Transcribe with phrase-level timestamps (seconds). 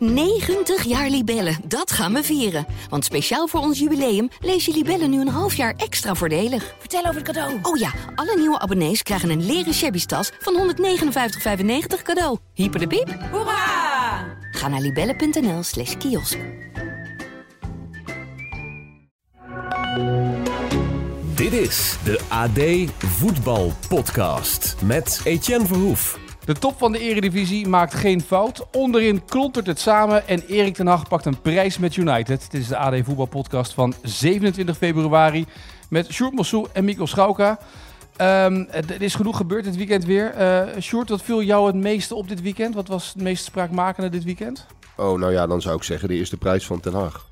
[0.00, 2.66] 90 jaar Libellen, dat gaan we vieren.
[2.88, 6.74] Want speciaal voor ons jubileum lees je Libellen nu een half jaar extra voordelig.
[6.78, 7.58] Vertel over het cadeau.
[7.62, 12.38] Oh ja, alle nieuwe abonnees krijgen een leren shabby tas van 159,95 cadeau.
[12.54, 13.18] Hyper de piep.
[13.30, 14.38] Hoera!
[14.50, 16.38] Ga naar libellen.nl slash kiosk.
[21.34, 26.29] Dit is de AD Voetbal Podcast met Etienne Verhoef.
[26.50, 28.66] De top van de Eredivisie maakt geen fout.
[28.72, 32.50] Onderin klontert het samen en Erik ten Hag pakt een prijs met United.
[32.50, 35.46] Dit is de AD Voetbal Podcast van 27 februari
[35.88, 37.58] met Sjoerd Mossou en Mikkel Schauka.
[38.16, 40.34] Ehm, er is genoeg gebeurd dit weekend weer.
[40.38, 42.74] Uh, Sjoerd, wat viel jou het meeste op dit weekend?
[42.74, 44.66] Wat was het meest spraakmakende dit weekend?
[44.96, 47.26] Oh, nou ja, dan zou ik zeggen de eerste prijs van Ten Hag.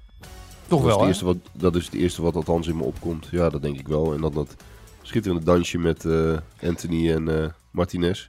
[0.67, 3.29] Toch dat wel, is, wat, dat is het eerste wat althans in me opkomt.
[3.31, 4.15] Ja, dat denk ik wel.
[4.15, 4.55] En dan dat
[5.03, 8.29] schitterende dansje met uh, Anthony en uh, Martinez.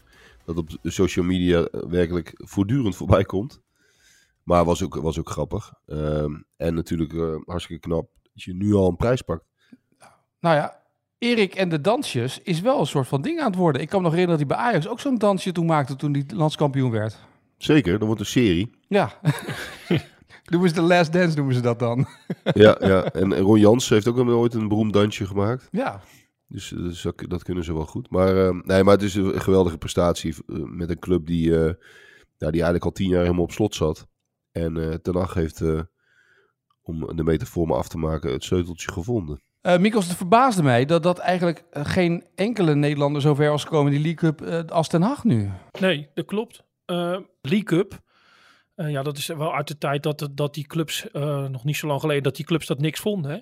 [0.55, 3.61] Dat op social media werkelijk voortdurend voorbij komt.
[4.43, 5.73] Maar was ook, was ook grappig.
[5.87, 6.23] Uh,
[6.57, 9.43] en natuurlijk uh, hartstikke knap dat je nu al een prijs pakt.
[10.39, 10.83] Nou ja,
[11.17, 13.81] Erik en de dansjes is wel een soort van ding aan het worden.
[13.81, 16.13] Ik kan me nog herinneren dat hij bij Ajax ook zo'n dansje toen maakte toen
[16.13, 17.17] hij landskampioen werd.
[17.57, 18.71] Zeker, dat wordt een serie.
[18.87, 19.19] Ja.
[20.49, 22.07] Noemen ze de Last Dance, noemen ze dat dan.
[22.43, 25.67] ja, ja, en Ron Jans heeft ook ooit een beroemd dansje gemaakt.
[25.71, 26.01] Ja.
[26.49, 28.09] Dus, dus dat, dat, kunnen ze wel goed.
[28.09, 31.73] Maar, uh, nee, maar het is een geweldige prestatie uh, met een club die, uh,
[32.37, 34.07] ja, die eigenlijk al tien jaar helemaal op slot zat.
[34.51, 35.61] En uh, Ten Hag heeft,
[36.81, 39.41] om de metafoor maar af te maken, het sleuteltje gevonden.
[39.61, 43.93] Uh, Mikkels, het verbaasde mij dat, dat eigenlijk geen enkele Nederlander zo ver was gekomen
[43.93, 45.51] in die League Cup als Ten Hag nu.
[45.79, 46.63] Nee, dat klopt.
[47.41, 48.01] League Cup,
[48.79, 51.75] uh, ja, dat is wel uit de tijd dat, dat die clubs, uh, nog niet
[51.75, 53.31] zo lang geleden, dat die clubs dat niks vonden.
[53.31, 53.39] Hè?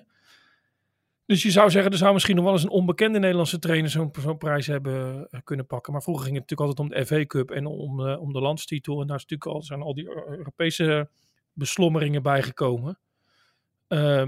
[1.28, 4.10] Dus je zou zeggen, er zou misschien nog wel eens een onbekende Nederlandse trainer zo'n
[4.20, 5.92] zo prijs hebben uh, kunnen pakken.
[5.92, 9.00] Maar vroeger ging het natuurlijk altijd om de FA Cup en om, om de landstitel.
[9.00, 11.10] En daar is natuurlijk al, zijn al die Europese
[11.52, 12.98] beslommeringen bijgekomen.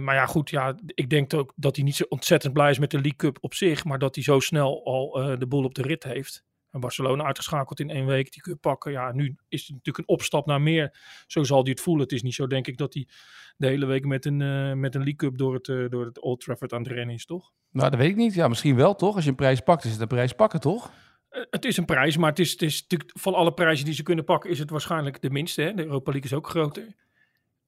[0.01, 2.91] maar ja, goed, ja, ik denk ook dat hij niet zo ontzettend blij is met
[2.91, 3.85] de League Cup op zich.
[3.85, 6.45] Maar dat hij zo snel al de boel op de rit heeft.
[6.71, 8.93] En Barcelona uitgeschakeld in één week, die kun je pakken.
[8.93, 10.99] Ja, nu is het natuurlijk een opstap naar meer.
[11.27, 12.03] Zo zal hij het voelen.
[12.03, 13.09] Het is niet zo, denk ik, dat hij
[13.57, 16.21] de hele week met een, uh, met een League Cup door het, uh, door het
[16.21, 17.53] Old Trafford aan het rennen is, toch?
[17.71, 18.35] Nou, dat weet ik niet.
[18.35, 19.15] Ja, misschien wel, toch?
[19.15, 20.91] Als je een prijs pakt, is het een prijs pakken, toch?
[21.31, 23.95] Uh, het is een prijs, maar het is, het is natuurlijk van alle prijzen die
[23.95, 25.63] ze kunnen pakken, is het waarschijnlijk de minste.
[25.63, 25.75] Hè?
[25.75, 26.95] De Europa League is ook groter.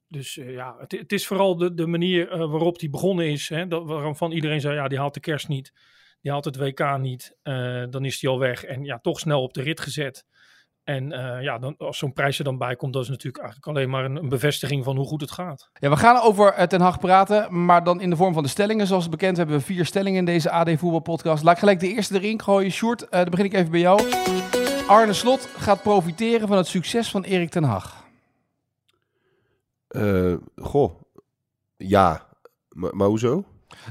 [0.08, 3.48] Dus ja, het, het, is vooral de, de manier waarop die begonnen is.
[3.48, 3.66] Hè?
[3.66, 5.72] Dat, waarvan iedereen zei, ja, die haalt de kerst niet.
[6.22, 8.64] Die haalt het WK niet, uh, dan is hij al weg.
[8.64, 10.24] En ja, toch snel op de rit gezet.
[10.84, 13.66] En uh, ja, dan, als zo'n prijs er dan bij komt, dat is natuurlijk eigenlijk
[13.66, 15.70] alleen maar een, een, bevestiging van hoe goed het gaat.
[15.72, 18.86] Ja, we gaan over Ten Hag praten, maar dan in de vorm van de stellingen.
[18.86, 21.42] Zoals bekend hebben we vier stellingen in deze AD Voetbal Podcast.
[21.42, 22.70] Laat ik gelijk de eerste erin gooien.
[22.70, 24.02] Sjoerd, uh, dan begin ik even bij jou.
[24.86, 28.04] Arne Slot gaat profiteren van het succes van Erik Ten Hag.
[29.88, 31.00] Uh, goh,
[31.76, 32.26] ja.
[32.68, 33.44] Maar, maar hoezo?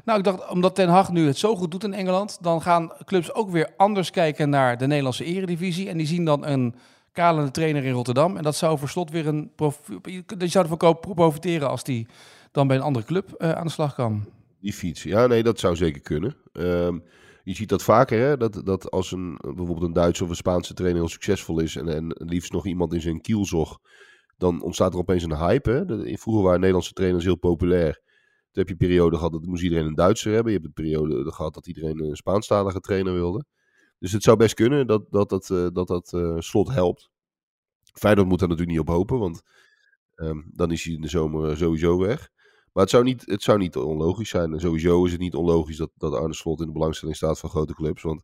[0.06, 2.92] Nou, ik dacht, omdat Ten Hag nu het zo goed doet in Engeland, dan gaan
[3.06, 5.90] clubs ook weer anders kijken naar de Nederlandse eredivisie.
[5.90, 6.75] En die zien dan een
[7.12, 8.38] kalende trainer in Rotterdam.
[8.38, 9.52] En dat zou voor slot weer een...
[10.38, 12.08] Die zou ervan profiteren als die
[12.52, 14.25] dan bij een andere club uh, aan de slag kan.
[14.59, 16.36] Die fiets, ja, nee, dat zou zeker kunnen.
[16.53, 17.03] Um,
[17.44, 18.38] je ziet dat vaker, hè?
[18.38, 21.88] Dat, dat als een, bijvoorbeeld een Duitse of een Spaanse trainer heel succesvol is en,
[21.88, 23.80] en liefst nog iemand in zijn kielzog,
[24.38, 25.72] dan ontstaat er opeens een hype.
[25.72, 25.86] Hè?
[26.18, 28.02] Vroeger waren Nederlandse trainers heel populair.
[28.52, 30.52] Heb je een periode gehad dat moest iedereen een Duitser hebben.
[30.52, 33.46] Je hebt een periode gehad dat iedereen een Spaanstalige trainer wilde.
[34.00, 37.10] Dus het zou best kunnen dat dat, dat, uh, dat, dat uh, slot helpt.
[37.94, 39.42] Feyenoord moet daar natuurlijk niet op hopen, want
[40.16, 42.30] um, dan is hij in de zomer sowieso weg.
[42.74, 44.54] Maar het zou niet, het zou niet onlogisch zijn.
[44.54, 47.50] En sowieso is het niet onlogisch dat, dat Arne Slot in de belangstelling staat van
[47.50, 48.02] grote clubs.
[48.02, 48.24] Want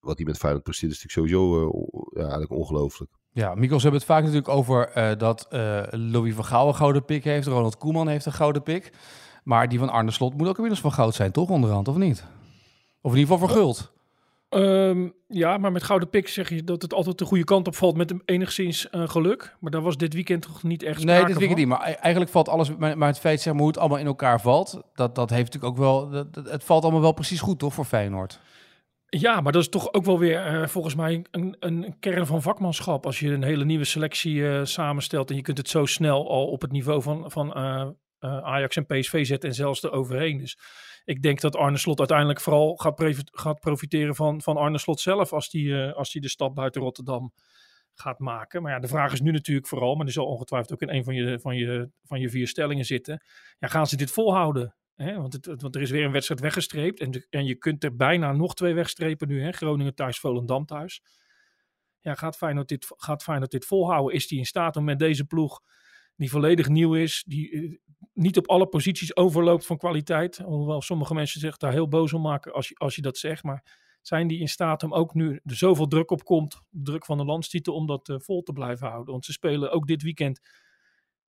[0.00, 1.72] wat hij met Feyenoord presteert is natuurlijk sowieso
[2.10, 3.10] ja, eigenlijk ongelooflijk.
[3.30, 5.46] Ja, Mikkels hebben het vaak natuurlijk over dat
[5.90, 7.46] Louis van Gaal een gouden pik heeft.
[7.46, 8.92] Ronald Koeman heeft een gouden pik.
[9.44, 12.24] Maar die van Arne Slot moet ook inmiddels van goud zijn, toch onderhand, of niet?
[13.00, 13.92] Of in ieder geval verguld.
[14.54, 17.74] Um, ja, maar met gouden pik zeg je dat het altijd de goede kant op
[17.74, 19.56] valt met enigszins uh, geluk.
[19.60, 21.68] Maar daar was dit weekend toch niet echt Nee, dit weekend niet.
[21.68, 22.76] Maar eigenlijk valt alles...
[22.76, 24.82] Maar, maar het feit zeg maar, hoe het allemaal in elkaar valt...
[24.94, 26.10] dat, dat heeft natuurlijk ook wel...
[26.10, 28.40] Dat, het valt allemaal wel precies goed, toch, voor Feyenoord?
[29.08, 32.42] Ja, maar dat is toch ook wel weer uh, volgens mij een, een, kern van
[32.42, 33.06] vakmanschap.
[33.06, 35.30] Als je een hele nieuwe selectie uh, samenstelt...
[35.30, 37.30] en je kunt het zo snel al op het niveau van...
[37.30, 37.52] van
[38.26, 40.38] Ajax en PSV zetten en zelfs eroverheen.
[40.38, 40.58] Dus
[41.04, 45.32] ik denk dat Arne Slot uiteindelijk vooral gaat, gaat profiteren van, van Arne Slot zelf
[45.32, 47.32] als die, als die de stap buiten Rotterdam
[47.94, 48.62] gaat maken.
[48.62, 51.04] Maar ja, de vraag is nu natuurlijk vooral, maar die zal ongetwijfeld ook in een
[51.04, 53.22] van je, van je, van je vier stellingen zitten.
[53.58, 54.76] Ja, gaan ze dit volhouden?
[54.96, 58.32] Want, het, want er is weer een wedstrijd weggestreept en, en je kunt er bijna
[58.32, 59.52] nog twee wegstrepen nu.
[59.52, 61.02] Groningen thuis, Volendam thuis.
[62.00, 64.14] Ja, gaat Feyenoord dit, gaat dit volhouden?
[64.14, 65.60] Is hij in staat om met deze ploeg
[66.16, 67.78] die volledig nieuw is, die eh,
[68.12, 70.36] niet op alle posities overloopt van kwaliteit.
[70.36, 73.42] Hoewel sommige mensen zich daar heel boos om maken als je, als je dat zegt.
[73.42, 77.18] Maar zijn die in staat om ook nu er zoveel druk op komt, druk van
[77.18, 79.12] de landstitel, om dat eh, vol te blijven houden?
[79.12, 80.40] Want ze spelen ook dit weekend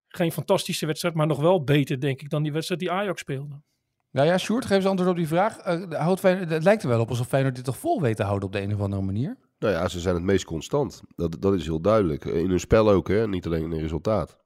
[0.08, 3.62] geen fantastische wedstrijd, maar nog wel beter, denk ik, dan die wedstrijd die Ajax speelde.
[4.10, 5.66] Nou ja, Sjoerd, geef eens antwoord op die vraag.
[5.66, 8.22] Uh, houdt Feyenoord, het lijkt er wel op alsof Feyenoord dit toch vol weet te
[8.22, 9.36] houden op de een of andere manier.
[9.58, 11.02] Nou ja, ze zijn het meest constant.
[11.16, 12.24] Dat, dat is heel duidelijk.
[12.24, 13.28] In hun spel ook, hè?
[13.28, 14.44] niet alleen in het resultaat.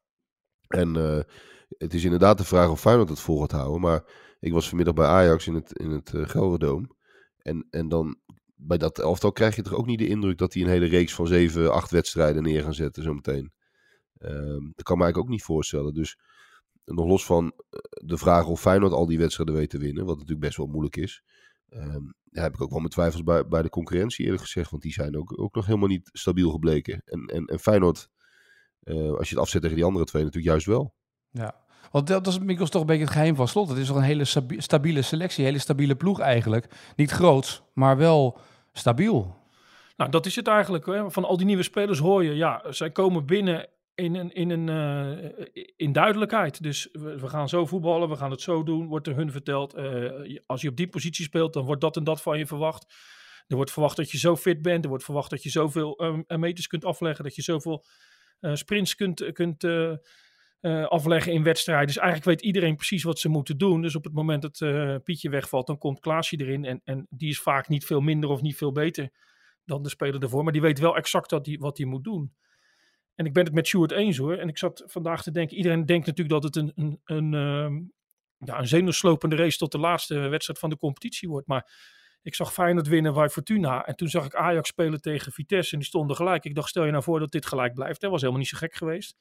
[0.70, 1.20] En uh,
[1.78, 3.81] het is inderdaad de vraag of Feyenoord het vol gaat houden.
[3.81, 4.05] Maar
[4.40, 6.96] ik was vanmiddag bij Ajax in het, in het uh, Gelderdoom.
[7.38, 8.19] En, en dan
[8.55, 11.14] bij dat elftal krijg je toch ook niet de indruk dat hij een hele reeks
[11.14, 13.52] van zeven, acht wedstrijden neer gaan zetten zometeen.
[14.19, 14.31] Uh,
[14.75, 15.94] dat kan me eigenlijk ook niet voorstellen.
[15.94, 16.19] Dus
[16.84, 20.14] nog los van eh, de vraag of Feyenoord al die wedstrijden weet te winnen, wat
[20.14, 21.23] natuurlijk best wel moeilijk is.
[21.69, 24.70] Um, heb ik ook wel mijn twijfels bij, bij de concurrentie eerlijk gezegd.
[24.70, 27.02] Want die zijn ook, ook nog helemaal niet stabiel gebleken.
[27.05, 28.08] En, en, en Feyenoord,
[28.85, 30.94] uh, als je het afzet tegen die andere twee, natuurlijk juist wel.
[31.31, 31.55] Ja,
[31.91, 33.69] want dat is Mikkels toch een beetje het geheim van slot.
[33.69, 34.25] Het is toch een hele
[34.56, 36.93] stabiele selectie, een hele stabiele ploeg eigenlijk.
[36.97, 38.38] Niet groot, maar wel
[38.73, 39.37] stabiel.
[39.97, 40.87] Nou, dat is het eigenlijk.
[40.87, 41.11] Hè.
[41.11, 44.69] Van al die nieuwe spelers hoor je, ja, zij komen binnen in een, in, een,
[44.69, 45.31] uh,
[45.76, 46.62] in duidelijkheid.
[46.62, 49.76] Dus we, we, gaan zo voetballen, we gaan het zo doen, wordt er hun verteld.
[49.76, 52.94] Uh, als je op die positie speelt, dan wordt dat en dat van je verwacht.
[53.47, 56.38] Er wordt verwacht dat je zo fit bent, er wordt verwacht dat je zoveel uh,
[56.38, 57.85] meters kunt afleggen, dat je zoveel
[58.40, 59.64] sprints kunt, kunt
[60.88, 61.87] afleggen in wedstrijden.
[61.87, 63.82] Dus eigenlijk weet iedereen precies wat ze moeten doen.
[63.82, 64.58] Dus op het moment dat
[65.04, 66.64] Pietje wegvalt, dan komt Klaasje erin.
[66.64, 69.10] En, en die is vaak niet veel minder of niet veel beter
[69.64, 70.42] dan de speler ervoor.
[70.44, 72.34] Maar die weet wel exact wat hij wat die moet doen.
[73.14, 74.37] En ik ben het met Stuart eens hoor.
[74.37, 77.81] En ik zat vandaag te denken, iedereen denkt natuurlijk dat het een, een, een, uh,
[78.38, 81.46] ja, een zenuwslopende race tot de laatste wedstrijd van de competitie wordt.
[81.46, 81.72] Maar
[82.22, 83.87] ik zag Feyenoord winnen bij Fortuna.
[83.87, 86.44] En toen zag ik Ajax spelen tegen Vitesse en die stonden gelijk.
[86.44, 88.00] Ik dacht, stel je nou voor dat dit gelijk blijft.
[88.00, 89.17] Dat was helemaal niet zo gek geweest.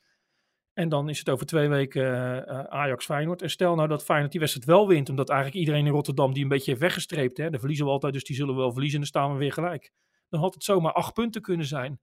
[0.73, 3.41] En dan is het over twee weken uh, Ajax-Feyenoord.
[3.41, 5.09] En stel nou dat Feyenoord die wedstrijd wel wint.
[5.09, 7.37] Omdat eigenlijk iedereen in Rotterdam die een beetje heeft weggestreept.
[7.37, 8.99] Hè, de verliezen we altijd, dus die zullen wel verliezen.
[8.99, 9.91] En dan staan we weer gelijk.
[10.29, 11.99] Dan had het zomaar acht punten kunnen zijn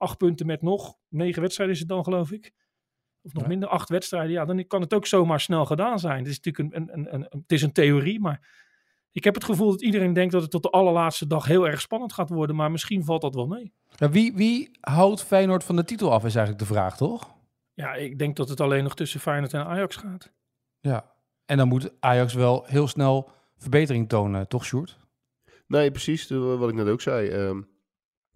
[0.00, 2.52] acht punten met nog negen wedstrijden is het dan, geloof ik.
[3.22, 4.30] Of nog minder, acht wedstrijden.
[4.30, 6.18] Ja, dan kan het ook zomaar snel gedaan zijn.
[6.18, 8.48] Het is natuurlijk een, een, een, een, het is een theorie, maar
[9.12, 11.80] ik heb het gevoel dat iedereen denkt dat het tot de allerlaatste dag heel erg
[11.80, 12.56] spannend gaat worden.
[12.56, 13.72] Maar misschien valt dat wel mee.
[13.88, 17.34] Ja, wie, wie houdt Feyenoord van de titel af, is eigenlijk de vraag, toch?
[17.74, 20.32] Ja, ik denk dat het alleen nog tussen Feyenoord en Ajax gaat.
[20.80, 21.12] Ja,
[21.46, 24.98] en dan moet Ajax wel heel snel verbetering tonen, toch Sjoerd?
[25.66, 26.28] Nee, precies.
[26.28, 27.30] Wat ik net ook zei.
[27.30, 27.68] Um,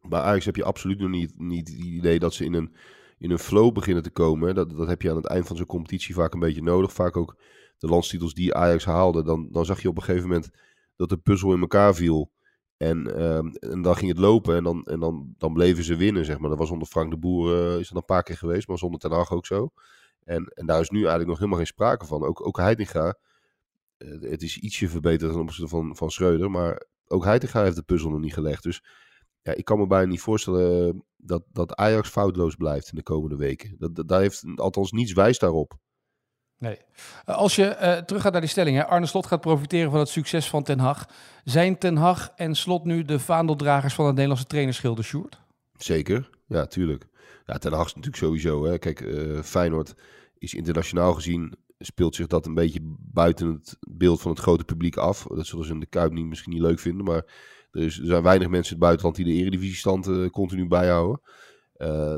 [0.09, 2.75] bij Ajax heb je absoluut nog niet, niet het idee dat ze in een,
[3.19, 4.55] in een flow beginnen te komen.
[4.55, 6.93] Dat, dat heb je aan het eind van zo'n competitie vaak een beetje nodig.
[6.93, 7.37] Vaak ook
[7.79, 9.23] de landstitels die Ajax haalde.
[9.23, 10.51] Dan, dan zag je op een gegeven moment
[10.97, 12.31] dat de puzzel in elkaar viel.
[12.77, 16.25] En, um, en dan ging het lopen en, dan, en dan, dan bleven ze winnen,
[16.25, 16.49] zeg maar.
[16.49, 19.01] Dat was onder Frank de Boer, uh, is dat een paar keer geweest, maar zonder
[19.01, 19.73] Ten Hag ook zo.
[20.25, 22.25] En, en daar is nu eigenlijk nog helemaal geen sprake van.
[22.25, 23.19] Ook, ook Heitinga,
[23.99, 27.83] uh, het is ietsje verbeterd ten opzichte van, van Schreuder, maar ook Heitinga heeft de
[27.83, 28.63] puzzel nog niet gelegd.
[28.63, 28.83] Dus
[29.43, 33.03] ja, ik kan me bijna niet voorstellen eh, dat, dat Ajax foutloos blijft in de
[33.03, 33.77] komende weken.
[33.79, 35.79] Dat, dat, daar heeft althans niets wijs daarop.
[36.59, 36.79] Nee.
[37.25, 40.09] Eh, als je terug gaat naar die stelling, hè, Arne Slot gaat profiteren van het
[40.09, 41.09] succes van Ten Hag.
[41.45, 45.41] Zijn Ten Hag en Slot nu de vaandeldragers van het Nederlandse trainerschilder, Sjoerd?
[45.77, 47.07] Zeker, ja, tuurlijk.
[47.47, 48.65] Ja, Ten Hag is natuurlijk sowieso.
[48.65, 48.79] Hè.
[48.79, 49.95] Kijk, uh, Feyenoord
[50.39, 54.97] is internationaal gezien, speelt zich dat een beetje buiten het beeld van het grote publiek
[54.97, 55.27] af.
[55.29, 57.25] Dat zullen ze in de Kuip niet, misschien niet leuk vinden, maar
[57.71, 61.21] er, zijn weinig mensen in het buitenland die de eredivisiestand continu bijhouden.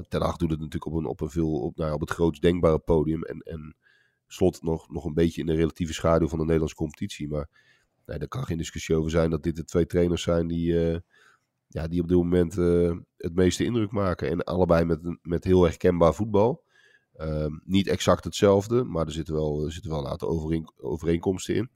[0.08, 2.42] Ten Hag doet het natuurlijk op, een, op, een veel, op, nou, op het grootst
[2.42, 3.22] denkbare podium.
[3.22, 3.76] En, en
[4.26, 7.28] slot nog, nog een beetje in de relatieve schaduw van de Nederlandse competitie.
[7.28, 7.48] Maar
[8.06, 10.98] nee, daar kan geen discussie over zijn dat dit de twee trainers zijn die, uh,
[11.66, 14.30] ja, die op dit moment uh, het meeste indruk maken.
[14.30, 16.64] En allebei met, met heel herkenbaar voetbal.
[17.16, 21.54] Uh, niet exact hetzelfde, maar er zitten wel, er zitten wel een aantal overeen, overeenkomsten
[21.54, 21.70] in.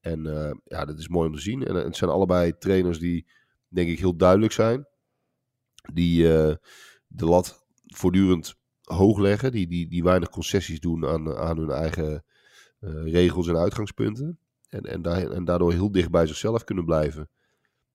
[0.00, 1.64] En uh, ja, dat is mooi om te zien.
[1.64, 3.26] En het zijn allebei trainers die,
[3.68, 4.86] denk ik, heel duidelijk zijn.
[5.92, 6.22] Die
[7.06, 9.52] de lat voortdurend hoog leggen.
[9.52, 12.24] Die, die, die weinig concessies doen aan, aan hun eigen
[12.80, 14.38] uh, regels en uitgangspunten.
[14.68, 17.28] En, en, daar, en daardoor heel dicht bij zichzelf kunnen blijven.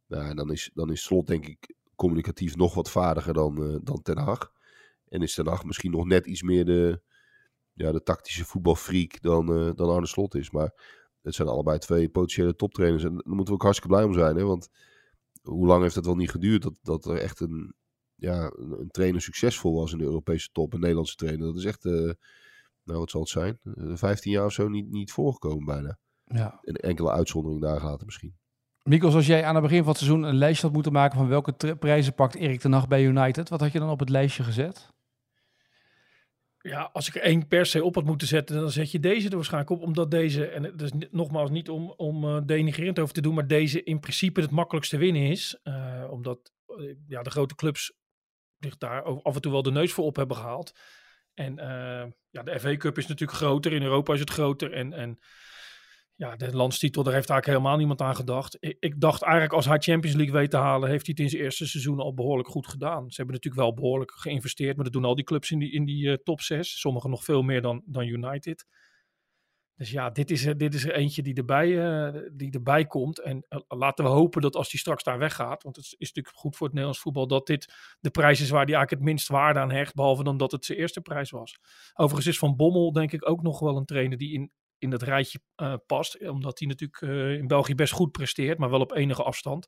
[0.08, 4.02] Nou, en dan is, dan is Slot, denk ik, communicatief nog wat vaardiger dan, dan
[4.02, 4.52] Ten Hag.
[5.10, 7.02] En is Ten Hag misschien nog net iets meer de,
[7.74, 10.52] ja, de tactische voetbalfreak dan, dan Arne Slot is.
[10.52, 10.74] Maar
[11.22, 13.04] het zijn allebei twee potentiële toptrainers.
[13.04, 14.36] En daar moeten we ook hartstikke blij om zijn.
[14.36, 14.44] Hè?
[14.44, 14.70] Want
[15.42, 17.76] hoe lang heeft het wel niet geduurd dat, dat er echt een,
[18.18, 20.74] ja, een, trainer succesvol was in de Europese top.
[20.74, 21.46] Een Nederlandse trainer.
[21.46, 22.12] Dat is echt, uh,
[22.84, 25.98] nou wat zal het zijn, uh, eh, 15 jaar of zo niet, niet voorgekomen bijna.
[26.24, 26.60] Ja.
[26.62, 28.36] Een enkele uitzondering daar later misschien.
[28.84, 31.28] Mikos, als jij aan het begin van het seizoen een lijstje had moeten maken van
[31.28, 34.44] welke prijzen pakt Erik ten Hag bij United, wat had je dan op het lijstje
[34.44, 34.96] gezet?
[36.68, 39.30] ja, als ik er één per se op had moeten zetten, dan zet je deze
[39.30, 39.82] er waarschijnlijk op.
[39.82, 43.48] Omdat deze, en het is nogmaals niet om, om uh, denigrerend over te doen, maar
[43.48, 45.60] deze in principe het makkelijkste winnen is.
[45.64, 47.94] Uh, omdat uh, ja, de grote clubs
[48.60, 50.80] zich daar af en toe wel de neus voor op hebben gehaald.
[51.34, 51.56] En
[52.30, 54.74] ja, de FA Cup is natuurlijk groter, in Europa is het groter.
[54.74, 55.20] En, en
[56.18, 58.58] ja, de landstitel, daar heeft eigenlijk helemaal niemand aan gedacht.
[58.60, 61.30] Ik, ik, dacht eigenlijk als hij Champions League weet te halen, heeft hij het in
[61.30, 63.10] zijn eerste seizoen al behoorlijk goed gedaan.
[63.10, 65.86] Ze hebben natuurlijk wel behoorlijk geïnvesteerd, maar dat doen al die clubs in die, in
[65.86, 66.80] die uh, top 6.
[66.80, 68.66] Sommigen nog veel meer dan, dan United.
[69.78, 73.20] Dus ja, dit is, dit is er eentje die erbij, uh, die erbij komt.
[73.20, 76.36] En uh, laten we hopen dat als die straks daar weggaat, want het is natuurlijk
[76.36, 79.28] goed voor het Nederlands voetbal, dat dit de prijs is waar hij eigenlijk het minst
[79.28, 81.60] waarde aan hecht, behalve dan dat het zijn eerste prijs was.
[81.94, 85.02] Overigens is Van Bommel denk ik ook nog wel een trainer die in in dat
[85.02, 86.28] rijtje uh, past.
[86.30, 87.02] Omdat hij natuurlijk
[87.40, 89.68] in België best goed presteert, maar wel op enige afstand.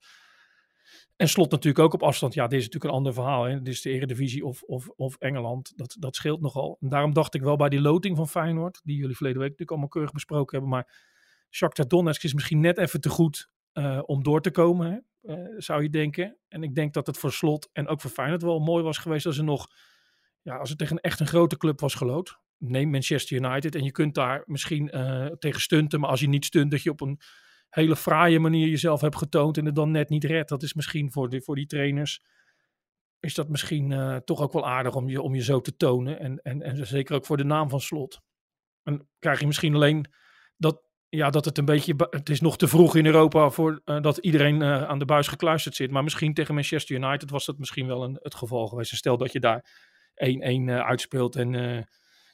[1.16, 2.34] En slot natuurlijk ook op afstand.
[2.34, 3.44] Ja, dit is natuurlijk een ander verhaal.
[3.44, 3.62] Hè.
[3.62, 5.78] Dit is de Eredivisie of, of, of Engeland.
[5.78, 6.78] Dat, dat scheelt nogal.
[6.82, 9.72] En daarom dacht ik wel bij die loting van Feyenoord, die jullie verleden week natuurlijk
[9.72, 10.70] allemaal keurig besproken hebben.
[10.70, 10.98] Maar
[11.50, 15.84] Shakhtar Donetsk is misschien net even te goed uh, om door te komen, hè, zou
[15.84, 16.38] je denken.
[16.48, 19.26] En ik denk dat het voor Slot en ook voor Feyenoord wel mooi was geweest
[19.26, 19.68] als er nog,
[20.42, 23.92] ja, als het tegen echt een grote club was gelood neem Manchester United en je
[23.92, 27.20] kunt daar misschien uh, tegen stunten, maar als je niet stunt, dat je op een
[27.70, 30.50] hele fraaie manier jezelf hebt getoond en het dan net niet redt.
[30.50, 32.22] Dat is misschien voor, voor die trainers,
[33.20, 36.20] is dat misschien uh, toch ook wel aardig om je, om je zo te tonen.
[36.20, 38.22] En, en, en zeker ook voor de naam van Slot.
[38.84, 40.06] En krijg je misschien alleen
[40.58, 44.02] dat, ja, dat het een beetje, het is nog te vroeg in Europa voor uh,
[44.02, 45.92] dat iedereen aan de buis gekluisterd zit.
[45.92, 48.96] Maar misschien tegen Manchester United was dat misschien wel een, het geval geweest.
[48.96, 49.66] Stel dat je daar
[50.14, 51.88] 1-1 uitspeelt en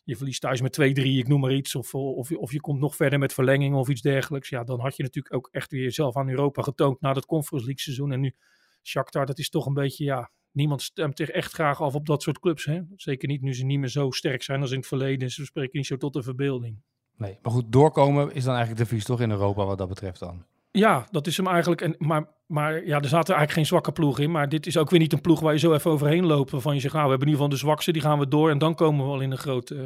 [0.06, 1.76] je verliest thuis met 2-3, ik noem maar iets.
[1.76, 4.50] Of, of, of je komt nog verder met verlenging of iets dergelijks.
[4.50, 7.66] Ja, dan had je natuurlijk ook echt weer jezelf aan Europa getoond na dat Conference
[7.66, 8.12] League seizoen.
[8.12, 8.36] En nu
[8.84, 12.22] Shakhtar, dat is toch een beetje, ja, niemand stemt zich echt graag af op dat
[12.22, 12.66] soort clubs.
[12.66, 12.82] Hè?
[12.96, 15.32] Zeker niet nu ze niet meer zo sterk zijn als in het verleden.
[15.32, 16.82] Ze spreken niet zo tot de verbeelding.
[17.18, 20.20] Nee, maar goed, doorkomen is dan eigenlijk de vies toch in Europa wat dat betreft
[20.20, 20.46] dan?
[20.76, 21.82] Ja, dat is hem eigenlijk.
[21.82, 24.32] En, maar, maar ja, er zaten eigenlijk geen zwakke ploeg in.
[24.32, 26.52] Maar dit is ook weer niet een ploeg waar je zo even overheen loopt.
[26.52, 28.50] Waarvan je zegt, nou, we hebben in ieder geval de zwakste, die gaan we door.
[28.50, 29.76] En dan komen we wel in een grote.
[29.76, 29.82] Uh,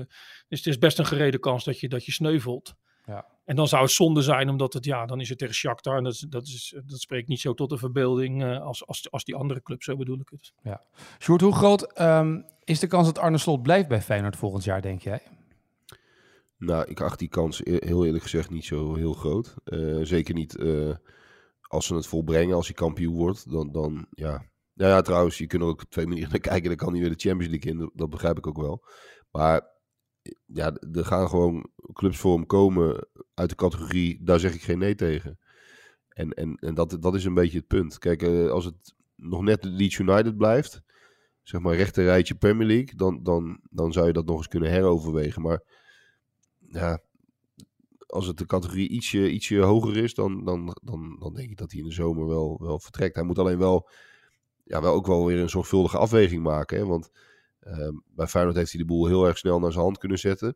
[0.47, 2.73] dus het is best een gereden kans dat je, dat je sneuvelt.
[3.05, 3.25] Ja.
[3.45, 5.97] En dan zou het zonde zijn, omdat het, ja, dan is het tegen Shakhtar.
[5.97, 9.23] En dat, dat, is, dat spreekt niet zo tot de verbeelding uh, als, als, als
[9.23, 10.53] die andere club, zo bedoel ik het.
[10.63, 10.81] Ja.
[11.19, 14.81] Sjoerd, hoe groot um, is de kans dat Arne Slot blijft bij Feyenoord volgend jaar,
[14.81, 15.21] denk jij?
[16.59, 19.55] Nou, ik acht die kans heel eerlijk gezegd niet zo heel groot.
[19.65, 20.95] Uh, zeker niet uh,
[21.61, 23.51] als ze het volbrengen, als hij kampioen wordt.
[23.51, 24.45] Dan, dan ja.
[24.73, 26.67] Ja, ja, trouwens, je kunt er ook op twee manieren naar kijken.
[26.67, 27.91] Dan kan hij weer de Champions League in.
[27.93, 28.85] Dat begrijp ik ook wel.
[29.31, 29.67] Maar
[30.45, 34.23] ja, er gaan gewoon clubs voor hem komen uit de categorie.
[34.23, 35.39] Daar zeg ik geen nee tegen.
[36.09, 37.97] En, en, en dat, dat is een beetje het punt.
[37.97, 40.81] Kijk, als het nog net Leeds United blijft.
[41.41, 42.95] Zeg maar rechter rijtje Premier League.
[42.95, 45.41] Dan, dan, dan zou je dat nog eens kunnen heroverwegen.
[45.41, 45.63] Maar
[46.71, 47.01] ja,
[48.05, 51.71] als het de categorie ietsje, ietsje hoger is, dan, dan, dan, dan denk ik dat
[51.71, 53.15] hij in de zomer wel, wel vertrekt.
[53.15, 53.89] Hij moet alleen wel,
[54.63, 56.77] ja, wel ook wel weer een zorgvuldige afweging maken.
[56.77, 56.85] Hè?
[56.85, 57.09] Want
[57.63, 60.55] uh, bij Feyenoord heeft hij de boel heel erg snel naar zijn hand kunnen zetten.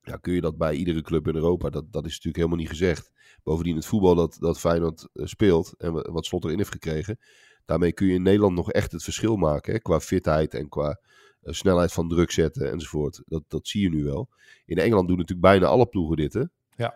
[0.00, 1.70] Ja, kun je dat bij iedere club in Europa?
[1.70, 3.10] Dat, dat is natuurlijk helemaal niet gezegd.
[3.42, 7.18] Bovendien het voetbal dat, dat Feyenoord uh, speelt en wat Slot erin heeft gekregen.
[7.64, 9.82] Daarmee kun je in Nederland nog echt het verschil maken.
[9.82, 11.00] Qua fitheid en qua
[11.44, 13.22] snelheid van druk zetten enzovoort.
[13.26, 14.28] Dat, dat zie je nu wel.
[14.66, 16.32] In Engeland doen natuurlijk bijna alle ploegen dit.
[16.32, 16.42] Hè?
[16.76, 16.94] Ja.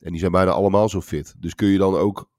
[0.00, 1.34] En die zijn bijna allemaal zo fit.
[1.38, 2.30] Dus kun je dan ook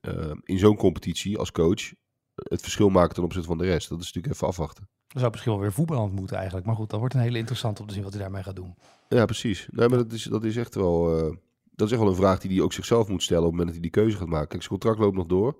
[0.00, 1.92] uh, in zo'n competitie als coach
[2.34, 3.88] het verschil maken ten opzichte van de rest.
[3.88, 4.88] Dat is natuurlijk even afwachten.
[5.08, 6.66] Dan zou misschien wel weer voetbal moeten eigenlijk.
[6.66, 8.74] Maar goed, dat wordt een hele interessant om te zien wat hij daarmee gaat doen.
[9.08, 9.68] Ja, precies.
[9.70, 11.18] Nee, maar dat is, dat is echt wel...
[11.18, 11.36] Uh,
[11.74, 13.74] dat is echt wel een vraag die hij ook zichzelf moet stellen op het moment
[13.74, 14.48] dat hij die keuze gaat maken.
[14.48, 15.56] Kijk, zijn contract loopt nog door.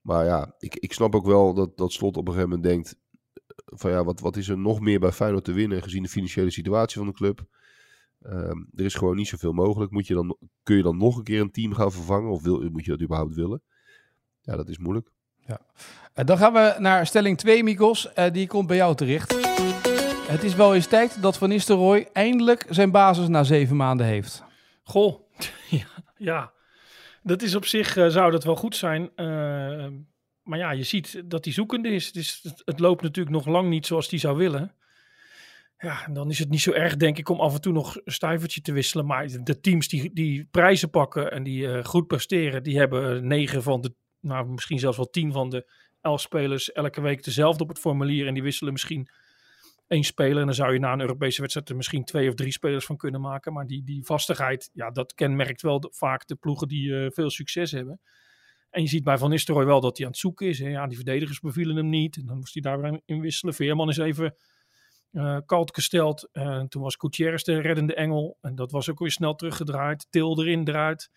[0.00, 2.96] Maar ja, ik, ik snap ook wel dat, dat Slot op een gegeven moment denkt...
[3.64, 5.82] van ja, wat, wat is er nog meer bij Feyenoord te winnen...
[5.82, 7.46] gezien de financiële situatie van de club...
[8.22, 9.90] Um, er is gewoon niet zoveel mogelijk.
[9.90, 12.30] Moet je dan, kun je dan nog een keer een team gaan vervangen?
[12.30, 13.62] Of wil, moet je dat überhaupt willen?
[14.40, 15.10] Ja, dat is moeilijk.
[15.46, 15.60] Ja.
[16.14, 18.08] Uh, dan gaan we naar stelling 2, Mikos.
[18.18, 19.32] Uh, die komt bij jou terecht.
[20.28, 24.44] Het is wel eens tijd dat Van Nistelrooy eindelijk zijn basis na zeven maanden heeft.
[24.82, 25.20] Goh,
[25.70, 25.86] ja,
[26.16, 26.52] ja.
[27.22, 29.10] dat is op zich, uh, zou dat wel goed zijn.
[30.48, 32.06] Maar ja, je ziet dat hij zoekende is.
[32.42, 34.74] Het, het loopt natuurlijk nog lang niet zoals hij zou willen.
[35.78, 38.12] Ja, dan is het niet zo erg, denk ik, om af en toe nog een
[38.12, 39.06] stuivertje te wisselen.
[39.06, 43.62] Maar de teams die, die prijzen pakken en die uh, goed presteren, die hebben negen
[43.62, 47.68] van de, nou misschien zelfs wel tien van de elf spelers elke week dezelfde op
[47.68, 48.26] het formulier.
[48.26, 49.08] En die wisselen misschien
[49.86, 50.38] één speler.
[50.38, 52.96] En dan zou je na een Europese wedstrijd er misschien twee of drie spelers van
[52.96, 53.52] kunnen maken.
[53.52, 57.70] Maar die, die vastigheid, ja, dat kenmerkt wel vaak de ploegen die uh, veel succes
[57.70, 58.00] hebben.
[58.70, 60.58] En je ziet bij Van Nistelrooy wel dat hij aan het zoeken is.
[60.58, 62.16] Ja, die verdedigers bevielen hem niet.
[62.16, 63.54] En dan moest hij daar in wisselen.
[63.54, 64.36] Veerman is even
[65.12, 66.28] uh, kalt gesteld.
[66.32, 68.38] En toen was Gutierrez de reddende engel.
[68.40, 70.06] En dat was ook weer snel teruggedraaid.
[70.10, 71.10] Til erin, eruit.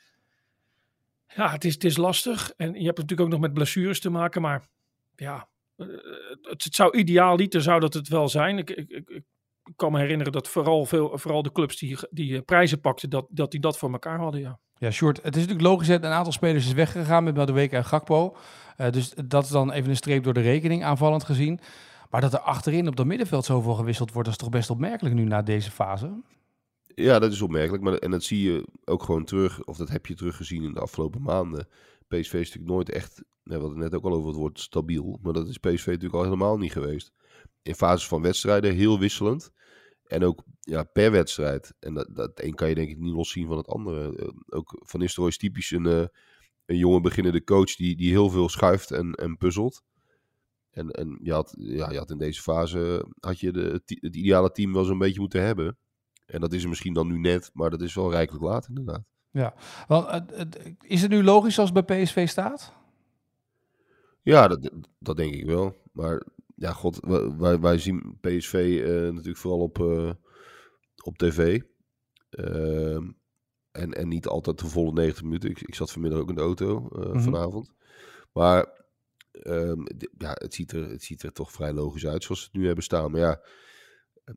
[1.35, 2.53] Ja, het is, het is lastig.
[2.57, 4.41] En je hebt natuurlijk ook nog met blessures te maken.
[4.41, 4.67] Maar
[5.15, 8.57] ja, het, het zou ideaal zou dat het wel zijn.
[8.57, 9.23] Ik, ik, ik,
[9.75, 13.51] kan me herinneren dat vooral, veel, vooral de clubs die, die prijzen pakten, dat, dat
[13.51, 14.59] die dat voor elkaar hadden, ja.
[14.77, 15.17] Ja, short.
[15.17, 18.35] Het is natuurlijk logisch dat een aantal spelers is weggegaan met Madueke en Gakpo.
[18.77, 21.59] Uh, dus dat is dan even een streep door de rekening aanvallend gezien.
[22.09, 25.15] Maar dat er achterin op dat middenveld zoveel gewisseld wordt, dat is toch best opmerkelijk
[25.15, 26.21] nu na deze fase?
[26.95, 27.83] Ja, dat is opmerkelijk.
[27.83, 30.79] Maar, en dat zie je ook gewoon terug, of dat heb je teruggezien in de
[30.79, 31.67] afgelopen maanden.
[32.07, 35.19] PSV is natuurlijk nooit echt, we hadden net ook al over het woord stabiel.
[35.21, 37.11] Maar dat is PSV natuurlijk al helemaal niet geweest.
[37.61, 39.51] In fases van wedstrijden heel wisselend.
[40.07, 41.73] En ook ja, per wedstrijd.
[41.79, 44.17] En dat, dat een kan je denk ik niet loszien van het andere.
[44.17, 46.05] Uh, ook Van Nistelrooy is typisch een, uh,
[46.65, 49.83] een jonge beginnende coach die, die heel veel schuift en, en puzzelt.
[50.71, 54.51] En, en je, had, ja, je had in deze fase had je de, het, ideale
[54.51, 55.77] team wel zo'n beetje moeten hebben.
[56.25, 59.03] En dat is er misschien dan nu net, maar dat is wel rijkelijk laat inderdaad.
[59.31, 59.53] Ja,
[59.87, 60.41] want uh,
[60.81, 62.73] is het nu logisch als het bij PSV staat?
[64.21, 65.75] Ja, dat, dat denk ik wel.
[65.91, 66.25] Maar
[66.61, 66.99] ja, god,
[67.37, 70.11] wij, wij zien PSV uh, natuurlijk vooral op, uh,
[71.03, 71.61] op tv.
[72.31, 72.95] Uh,
[73.71, 75.49] en, en niet altijd de volle 90 minuten.
[75.49, 77.21] Ik, ik zat vanmiddag ook in de auto mm -hmm.
[77.21, 77.71] vanavond.
[78.33, 78.67] Maar
[79.31, 79.79] ehm,
[80.17, 82.65] ja, het, ziet er, het ziet er toch vrij logisch uit zoals ze het nu
[82.65, 83.11] hebben staan.
[83.11, 83.41] Maar ja,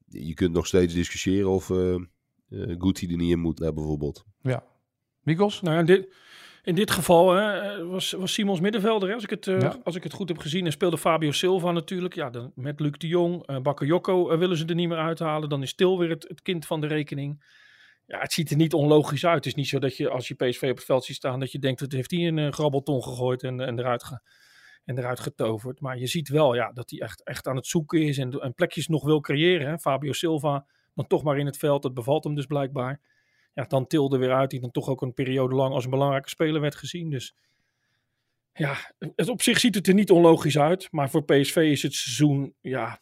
[0.06, 1.66] je kunt nog steeds discussiëren of
[2.48, 4.24] Guti er niet in moet, nou, bijvoorbeeld.
[4.40, 4.66] Ja.
[5.20, 5.60] Mikos?
[5.60, 6.14] Nou ja, dit,
[6.64, 9.76] in dit geval hè, was, was Simons middenvelder, hè, als, ik het, uh, ja.
[9.84, 10.66] als ik het goed heb gezien.
[10.66, 12.14] En speelde Fabio Silva natuurlijk.
[12.14, 15.48] Ja, dan, met Luc de Jong, uh, Bakayoko uh, willen ze er niet meer uithalen.
[15.48, 17.44] Dan is Til weer het, het, kind van de rekening.
[18.06, 19.36] Ja, het ziet er niet onlogisch uit.
[19.36, 21.40] Het is niet zo dat je als je PSV op het veld ziet staan...
[21.40, 24.20] dat je denkt, dat heeft hij een grabbelton gegooid en, en, eruit ge,
[24.84, 25.80] en eruit getoverd.
[25.80, 28.54] Maar je ziet wel ja, dat hij echt, echt aan het zoeken is en, en
[28.54, 29.68] plekjes nog wil creëren.
[29.68, 29.78] Hè.
[29.78, 31.82] Fabio Silva dan toch maar in het veld.
[31.82, 33.00] Dat bevalt hem dus blijkbaar
[33.54, 36.28] ja, dan tilde weer uit, die dan toch ook een periode lang als een belangrijke
[36.28, 37.10] speler werd gezien.
[37.10, 37.34] Dus
[38.52, 40.88] ja, het, op zich ziet het er niet onlogisch uit.
[40.90, 43.00] Maar voor PSV is het seizoen, ja,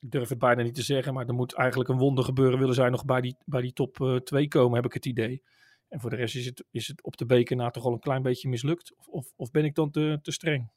[0.00, 1.14] ik durf het bijna niet te zeggen.
[1.14, 2.58] Maar er moet eigenlijk een wonder gebeuren.
[2.58, 5.42] Willen zij nog bij die, bij die top 2 uh, komen, heb ik het idee.
[5.88, 7.98] En voor de rest is het, is het op de beker na toch al een
[7.98, 8.96] klein beetje mislukt.
[8.96, 10.70] Of, of, of ben ik dan te, te streng?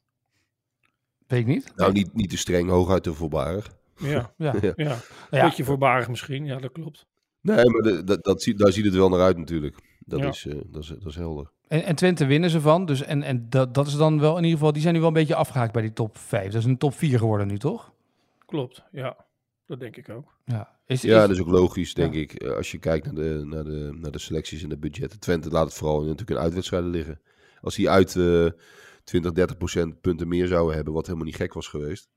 [1.26, 1.72] Weet ik niet.
[1.76, 3.78] Nou, niet, niet te streng, hooguit te voorbarig.
[3.96, 4.72] Ja, ja, ja.
[4.76, 4.98] ja.
[5.30, 5.44] ja.
[5.44, 7.06] beetje voorbarig misschien, ja, dat klopt.
[7.40, 9.76] Nee, maar de, dat, dat, daar ziet het wel naar uit natuurlijk.
[9.98, 10.28] Dat, ja.
[10.28, 11.50] is, uh, dat, is, dat is helder.
[11.68, 12.86] En, en Twente winnen ze van.
[12.86, 14.72] Dus, en en dat, dat is dan wel in ieder geval...
[14.72, 16.44] Die zijn nu wel een beetje afgehaakt bij die top 5.
[16.44, 17.92] Dat is een top 4 geworden nu, toch?
[18.46, 19.16] Klopt, ja.
[19.66, 20.34] Dat denk ik ook.
[20.44, 21.20] Ja, is, ja is...
[21.20, 22.20] dat is ook logisch, denk ja.
[22.20, 22.44] ik.
[22.44, 25.20] Als je kijkt naar de, naar, de, naar de selecties en de budgetten.
[25.20, 27.20] Twente laat het vooral natuurlijk in uitwedstrijden liggen.
[27.60, 28.50] Als hij uit uh,
[29.04, 30.94] 20, 30 procent punten meer zouden hebben...
[30.94, 32.08] wat helemaal niet gek was geweest...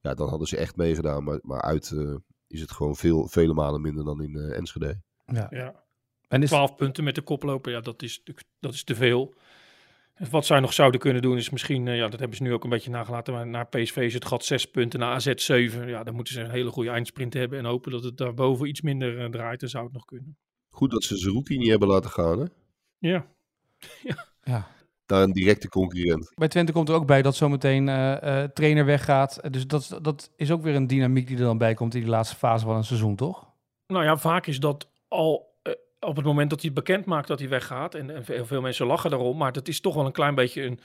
[0.00, 1.24] Ja, dan hadden ze echt meegedaan.
[1.24, 1.90] Maar, maar uit...
[1.94, 2.14] Uh,
[2.48, 5.00] is het gewoon veel, vele malen minder dan in uh, Enschede.
[5.26, 5.46] Ja.
[5.50, 5.84] ja.
[6.28, 6.48] En is...
[6.48, 8.22] 12 punten met de koploper, ja, dat is,
[8.60, 9.34] dat is te veel.
[10.30, 12.64] Wat zij nog zouden kunnen doen is misschien, uh, ja, dat hebben ze nu ook
[12.64, 15.88] een beetje nagelaten, maar naar PSV is het gat 6 punten, naar AZ 7.
[15.88, 18.80] Ja, dan moeten ze een hele goede eindsprint hebben en hopen dat het daarboven iets
[18.80, 20.38] minder uh, draait, dan zou het nog kunnen.
[20.68, 22.46] Goed dat ze Zerouki niet hebben laten gaan, hè?
[22.98, 23.26] Ja.
[24.02, 24.26] ja.
[24.42, 24.76] ja
[25.08, 26.32] daar een directe concurrent.
[26.34, 29.52] Bij Twente komt er ook bij dat zometeen uh, uh, trainer weggaat.
[29.52, 32.10] Dus dat, dat is ook weer een dynamiek die er dan bij komt in die
[32.10, 33.46] laatste fase van een seizoen, toch?
[33.86, 37.28] Nou ja, vaak is dat al uh, op het moment dat hij het bekend maakt
[37.28, 37.94] dat hij weggaat.
[37.94, 40.62] En, en veel, veel mensen lachen daarom, maar dat is toch wel een klein beetje
[40.62, 40.80] een,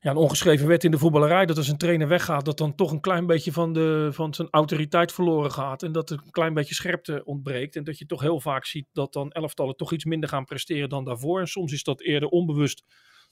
[0.00, 1.46] ja, een ongeschreven wet in de voetballerij.
[1.46, 4.48] Dat als een trainer weggaat, dat dan toch een klein beetje van, de, van zijn
[4.50, 5.82] autoriteit verloren gaat.
[5.82, 7.76] En dat er een klein beetje scherpte ontbreekt.
[7.76, 10.88] En dat je toch heel vaak ziet dat dan elftallen toch iets minder gaan presteren
[10.88, 11.40] dan daarvoor.
[11.40, 12.84] En soms is dat eerder onbewust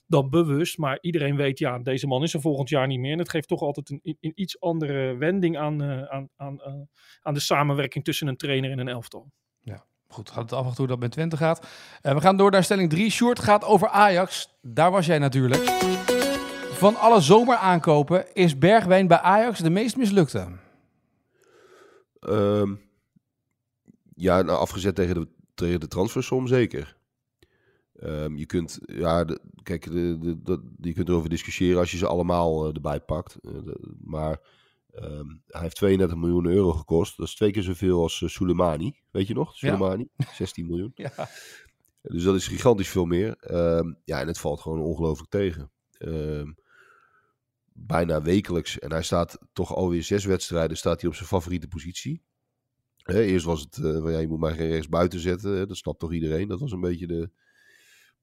[0.07, 0.77] dan bewust.
[0.77, 3.11] Maar iedereen weet, ja, deze man is er volgend jaar niet meer.
[3.11, 6.73] En het geeft toch altijd een, een iets andere wending aan, uh, aan, aan, uh,
[7.21, 9.31] aan de samenwerking tussen een trainer en een elftal.
[9.59, 10.29] Ja, goed.
[10.29, 11.67] Gaat het af en toe dat met Twente gaat.
[12.03, 13.09] Uh, we gaan door naar stelling 3.
[13.09, 14.57] Short gaat over Ajax.
[14.61, 15.63] Daar was jij natuurlijk.
[16.71, 20.47] Van alle zomeraankopen is Bergwijn bij Ajax de meest mislukte.
[22.19, 22.81] Um,
[24.15, 26.96] ja, nou, afgezet tegen de, tegen de transfersom zeker.
[28.03, 31.97] Um, je kunt, ja, de, kijk, de, de, de, je kunt erover discussiëren als je
[31.97, 33.37] ze allemaal uh, erbij pakt.
[33.41, 34.39] Uh, maar
[34.95, 37.17] um, hij heeft 32 miljoen euro gekost.
[37.17, 38.99] Dat is twee keer zoveel als uh, Soleimani.
[39.11, 39.55] Weet je nog?
[39.55, 40.25] Soleimani, ja.
[40.33, 40.91] 16 miljoen.
[41.05, 41.29] Ja.
[42.01, 43.51] Dus dat is gigantisch veel meer.
[43.51, 45.71] Um, ja, en het valt gewoon ongelooflijk tegen.
[47.73, 48.79] bijna wekelijks.
[48.79, 52.21] En hij staat toch alweer zes wedstrijden staat hij op zijn favoriete positie.
[52.97, 55.51] Hè, eerst was het, ja, je moet maar geen rechts buiten zetten.
[55.51, 56.47] Hè, dat snapt toch iedereen.
[56.47, 57.29] Dat was een beetje de,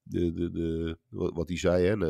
[0.07, 2.07] de, de, de, wat, wat hij zei, hè, na,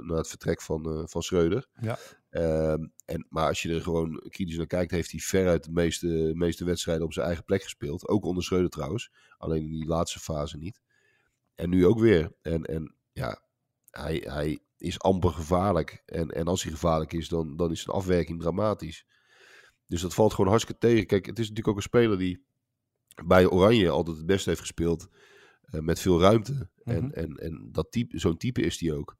[0.00, 1.66] na het vertrek van, eh, van Schreuder.
[1.80, 1.98] Ja.
[2.30, 6.30] Ehm, en, maar als je er gewoon kritisch naar kijkt, heeft hij veruit de meeste,
[6.34, 8.08] meeste wedstrijden op zijn eigen plek gespeeld.
[8.08, 9.12] Ook onder Schreuder trouwens.
[9.38, 10.80] Alleen in die laatste fase niet.
[11.54, 12.32] En nu ook weer.
[12.42, 13.42] En, en ja,
[13.90, 16.02] hij, hij is amper gevaarlijk.
[16.06, 19.06] En, en als hij gevaarlijk is, dan, dan is zijn afwerking dramatisch.
[19.86, 21.06] Dus dat valt gewoon hartstikke tegen.
[21.06, 22.44] Kijk, het is natuurlijk ook een speler die
[23.24, 25.08] bij Oranje altijd het beste heeft gespeeld.
[25.66, 26.68] Eh, met veel ruimte.
[26.84, 27.12] en, Mhm.
[27.12, 29.16] en, en dat type, zo'n type is hij ook.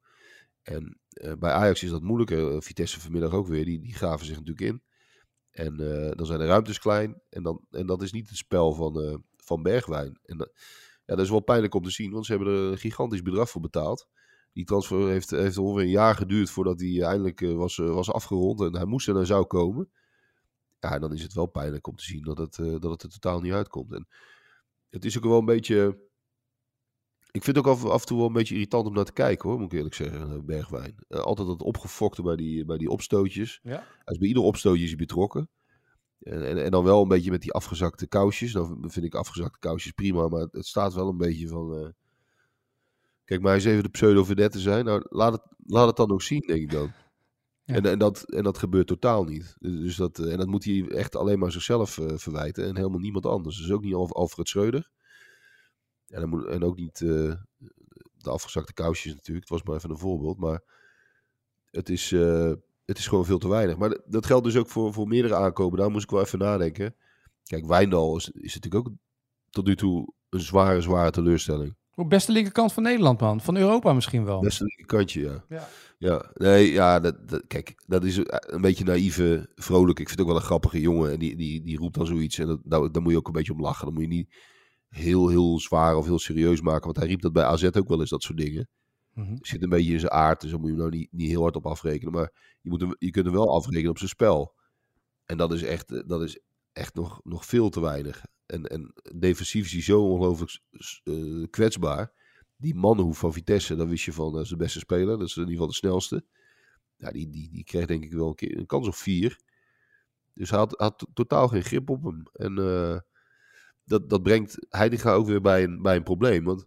[0.61, 2.51] En eh, bij Ajax is dat moeilijker.
[2.51, 3.65] Eh, Vitesse vanmiddag ook weer.
[3.65, 4.81] Die, die graven zich natuurlijk in.
[5.51, 5.77] En
[6.15, 7.21] dan zijn de ruimtes klein.
[7.29, 10.19] En, dan, en dat is niet het spel van, van Bergwijn.
[10.25, 10.51] En dat-
[11.05, 12.11] ja, dat is wel pijnlijk om te zien.
[12.11, 14.07] Want ze hebben er een gigantisch bedrag voor betaald.
[14.53, 18.61] Die transfer heeft, heeft ongeveer een jaar geduurd voordat hij eindelijk was, was afgerond.
[18.61, 19.89] En hij moest er naar zou komen.
[20.79, 23.09] Ja, en dan is het wel pijnlijk om te zien dat het, dat het er
[23.09, 23.91] totaal niet uitkomt.
[23.93, 24.07] En
[24.89, 26.05] het is ook wel een beetje...
[27.37, 29.11] Ik vind het ook af, af en toe wel een beetje irritant om naar te
[29.13, 30.95] kijken hoor, moet ik eerlijk zeggen, eh, Bergwijn.
[31.07, 33.59] Eh, altijd dat opgefokte bij die, bij die opstootjes.
[33.63, 33.71] Ja.
[33.71, 35.49] Hij is bij ieder opstootje is hij betrokken.
[36.19, 38.51] En, en, en dan wel een beetje met die afgezakte kousjes.
[38.51, 41.75] Dan vind ik afgezakte kousjes prima, maar het, het staat wel een beetje van...
[41.77, 41.89] eh,
[43.25, 44.85] Kijk, maar eens even de pseudo-vedette zijn.
[44.85, 46.91] Nou, laat het, laat het dan ook zien, denk ik dan.
[47.63, 47.75] Ja.
[47.75, 49.55] En, en, dat, en dat gebeurt totaal niet.
[49.59, 53.25] Dus dat, eh, en dat moet hij echt alleen maar zichzelf verwijten en helemaal niemand
[53.25, 53.57] anders.
[53.57, 54.89] Dus ook niet Alf- Alfred Schreuder.
[56.09, 57.33] En, dan moet, en ook niet eh,
[58.17, 59.49] de afgezakte kousjes natuurlijk.
[59.49, 60.37] Het was maar even een voorbeeld.
[60.37, 60.61] Maar
[61.71, 62.51] het is, eh,
[62.85, 63.77] het is gewoon veel te weinig.
[63.77, 65.77] Maar dat geldt dus ook voor, voor meerdere aankopen.
[65.77, 66.95] Daar moest ik wel even nadenken.
[67.43, 68.93] Kijk, Wijndal is, is natuurlijk ook
[69.49, 71.75] tot nu toe een zware, zware teleurstelling.
[71.95, 73.41] Op beste linkerkant van Nederland, man.
[73.41, 74.39] Van Europa misschien wel.
[74.41, 75.43] Beste linkerkantje, ja.
[75.49, 75.67] Ja.
[75.99, 79.99] Ja, nee, ja, dat, dat- kijk, dat is een beetje naïeve, vrolijk.
[79.99, 81.11] Ik vind het ook wel een grappige jongen.
[81.11, 82.37] En die, die, die roept dan zoiets.
[82.37, 83.85] En dat, daar, daar moet je ook een beetje om lachen.
[83.85, 84.33] Dan moet je niet
[84.97, 86.85] heel, heel zwaar of heel serieus maken.
[86.85, 88.67] Want hij riep dat bij AZ ook wel eens, dat soort dingen.
[89.13, 89.35] Mhm.
[89.41, 90.41] Zit een beetje in zijn aard.
[90.41, 92.13] Dus daar moet je hem nou niet, niet heel hard op afrekenen.
[92.13, 94.55] Maar je, moet hem, je kunt hem wel afrekenen op zijn spel.
[95.25, 96.39] En dat is echt, eh, dat is
[96.73, 98.25] echt nog, nog veel te weinig.
[98.45, 100.59] En, en defensief is hij zo ongelooflijk
[101.03, 102.11] eh, kwetsbaar.
[102.55, 105.17] Die mannenhoef van Vitesse, dat wist je van, dat is de beste speler.
[105.17, 106.25] Dat is in ieder geval de snelste.
[106.97, 109.39] Ja, die, die, die kreeg denk ik wel een, keer, een kans of vier.
[110.33, 112.23] Dus hij had, had to- totaal geen grip op hem.
[112.33, 112.99] En eh,
[113.87, 116.43] dat, dat brengt Heidinga ook weer bij een, bij een probleem.
[116.43, 116.65] Want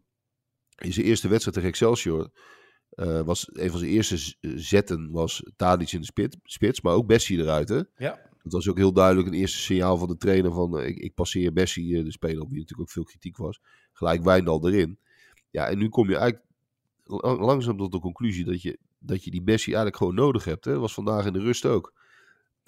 [0.77, 2.31] in zijn eerste wedstrijd tegen Excelsior
[2.91, 7.07] eh, was een van zijn eerste zetten was Tadic in de spit, spits, maar ook
[7.07, 7.69] Bessie eruit.
[7.69, 7.81] Hè?
[7.97, 8.29] Ja.
[8.43, 11.15] Dat was ook heel duidelijk een eerste signaal van de trainer van eh, ik, ik
[11.15, 13.61] passeer Bessie, eh, de speler op wie natuurlijk ook veel kritiek was.
[13.93, 14.99] Gelijk Wijndal erin.
[15.51, 16.47] Ja, en nu kom je eigenlijk
[17.05, 20.65] lang- langzaam tot de conclusie dat je, dat je die Bessie eigenlijk gewoon nodig hebt.
[20.65, 20.73] Hè?
[20.73, 21.93] Dat was vandaag in de rust ook.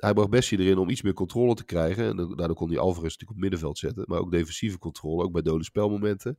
[0.03, 2.05] Hij bracht Bessie erin om iets meer controle te krijgen.
[2.05, 4.05] En da- daardoor kon hij Alvarez natuurlijk op middenveld zetten.
[4.07, 6.38] Maar ook defensieve controle, ook bij dode spelmomenten.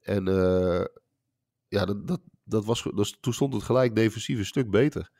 [0.00, 0.84] En eh,
[1.68, 5.10] ja, dat, dat, dat was, dat, toen stond het gelijk defensief een stuk beter.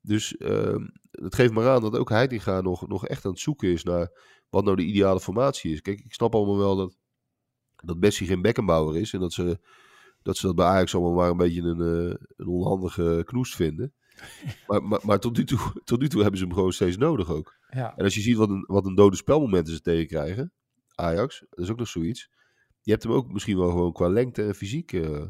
[0.00, 3.68] Dus ehm, het geeft maar aan dat ook Heitinga nog, nog echt aan het zoeken
[3.68, 4.10] is naar
[4.50, 5.80] wat nou de ideale formatie is.
[5.80, 6.96] Kijk, ik snap allemaal wel dat,
[7.76, 9.12] dat Bessie geen Beckenbauer is.
[9.12, 9.58] En dat ze,
[10.22, 13.92] dat ze dat bij Ajax allemaal maar een beetje een, eh, een onhandige knoest vinden.
[14.66, 17.30] Maar, maar, maar tot, nu toe, tot nu toe hebben ze hem gewoon steeds nodig
[17.30, 17.56] ook.
[17.70, 17.96] Ja.
[17.96, 20.52] En als je ziet wat een, wat een dode spelmomenten ze tegenkrijgen,
[20.94, 22.30] Ajax, dat is ook nog zoiets.
[22.80, 25.22] Je hebt hem ook misschien wel gewoon qua lengte en fysiek eh,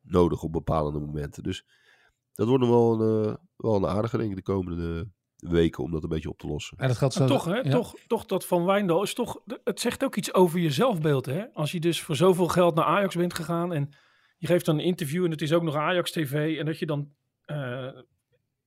[0.00, 1.42] nodig op bepaalde momenten.
[1.42, 1.64] Dus
[2.32, 6.02] dat wordt nog wel een, eh, wel een aardige, ik, de komende weken om dat
[6.02, 6.78] een beetje op te lossen.
[6.78, 7.34] En dat geldt Maar zo.
[7.34, 7.70] toch, hè, ja.
[7.70, 11.26] toch, toch dat van Wijndal is toch, het zegt ook iets over je zelfbeeld.
[11.26, 11.52] Hè?
[11.52, 13.94] Als je dus voor zoveel geld naar Ajax bent gegaan en
[14.38, 16.86] je geeft dan een interview en het is ook nog Ajax TV en dat je
[16.86, 17.12] dan,
[17.44, 17.88] eh,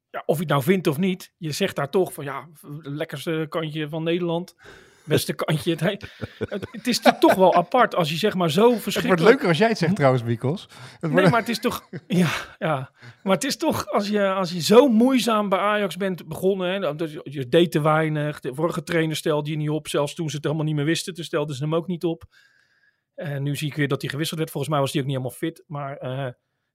[0.09, 2.47] ja, of je het nou vindt of niet, je zegt daar toch van ja,
[2.81, 4.55] lekkerste kantje van Nederland,
[5.03, 5.71] beste kantje.
[5.79, 9.29] Het, het, het is toch wel apart als je zeg maar zo Het wordt verschrikkelijk...
[9.29, 10.61] leuker als jij het zegt trouwens, Mikos.
[10.61, 11.87] Het wordt- Nee, maar het is toch.
[12.07, 12.91] Ja, ja.
[13.23, 13.87] Maar het is toch.
[13.87, 16.71] Als je, als je zo moeizaam bij Ajax bent begonnen.
[16.71, 18.39] Hè, dat je, je deed te weinig.
[18.39, 19.87] De vorige trainer stelde je niet op.
[19.87, 21.13] Zelfs toen ze het helemaal niet meer wisten.
[21.13, 22.23] Toen stelden ze hem ook niet op.
[23.15, 24.51] En nu zie ik weer dat hij gewisseld werd.
[24.51, 25.63] Volgens mij was hij ook niet helemaal fit.
[25.67, 26.27] Maar eh,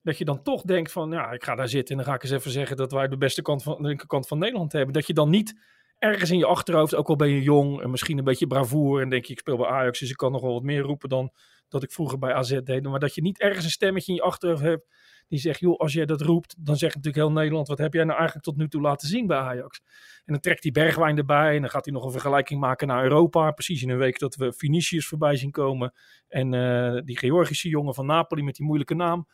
[0.05, 1.91] dat je dan toch denkt: van ja, ik ga daar zitten.
[1.91, 4.27] En dan ga ik eens even zeggen dat wij de beste kant van, de linkerkant
[4.27, 4.95] van Nederland hebben.
[4.95, 5.61] Dat je dan niet
[5.99, 9.01] ergens in je achterhoofd, ook al ben je jong en misschien een beetje bravoer.
[9.01, 9.99] En denk je: ik speel bij Ajax.
[9.99, 11.33] Dus ik kan nog wel wat meer roepen dan
[11.69, 12.83] dat ik vroeger bij AZ deed.
[12.83, 14.87] Maar dat je niet ergens een stemmetje in je achterhoofd hebt
[15.29, 18.05] die zegt, joh, als jij dat roept, dan zegt natuurlijk heel Nederland, wat heb jij
[18.05, 19.81] nou eigenlijk tot nu toe laten zien bij Ajax?
[20.25, 23.03] En dan trekt hij Bergwijn erbij en dan gaat hij nog een vergelijking maken naar
[23.03, 23.51] Europa.
[23.51, 25.93] Precies in een week dat we Vinicius voorbij zien komen
[26.29, 29.27] en eh, die Georgische jongen van Napoli met die moeilijke naam.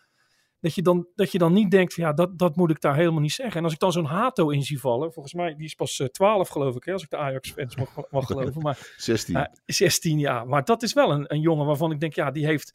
[0.61, 2.95] Dat je dan, dat je dan niet denkt, van, ja, dat, dat moet ik daar
[2.97, 3.57] helemaal niet zeggen.
[3.57, 6.07] En als ik dan zo'n Hato in zie vallen, volgens mij, die is pas eh,
[6.07, 8.63] 12 geloof ik, hè, als ik de Ajax-fans mag, mag geloven.
[8.63, 9.37] Maar 16.
[9.37, 10.47] uh, 16 jaar.
[10.47, 12.75] Maar dat is wel een, een jongen waarvan ik denk, ja, die heeft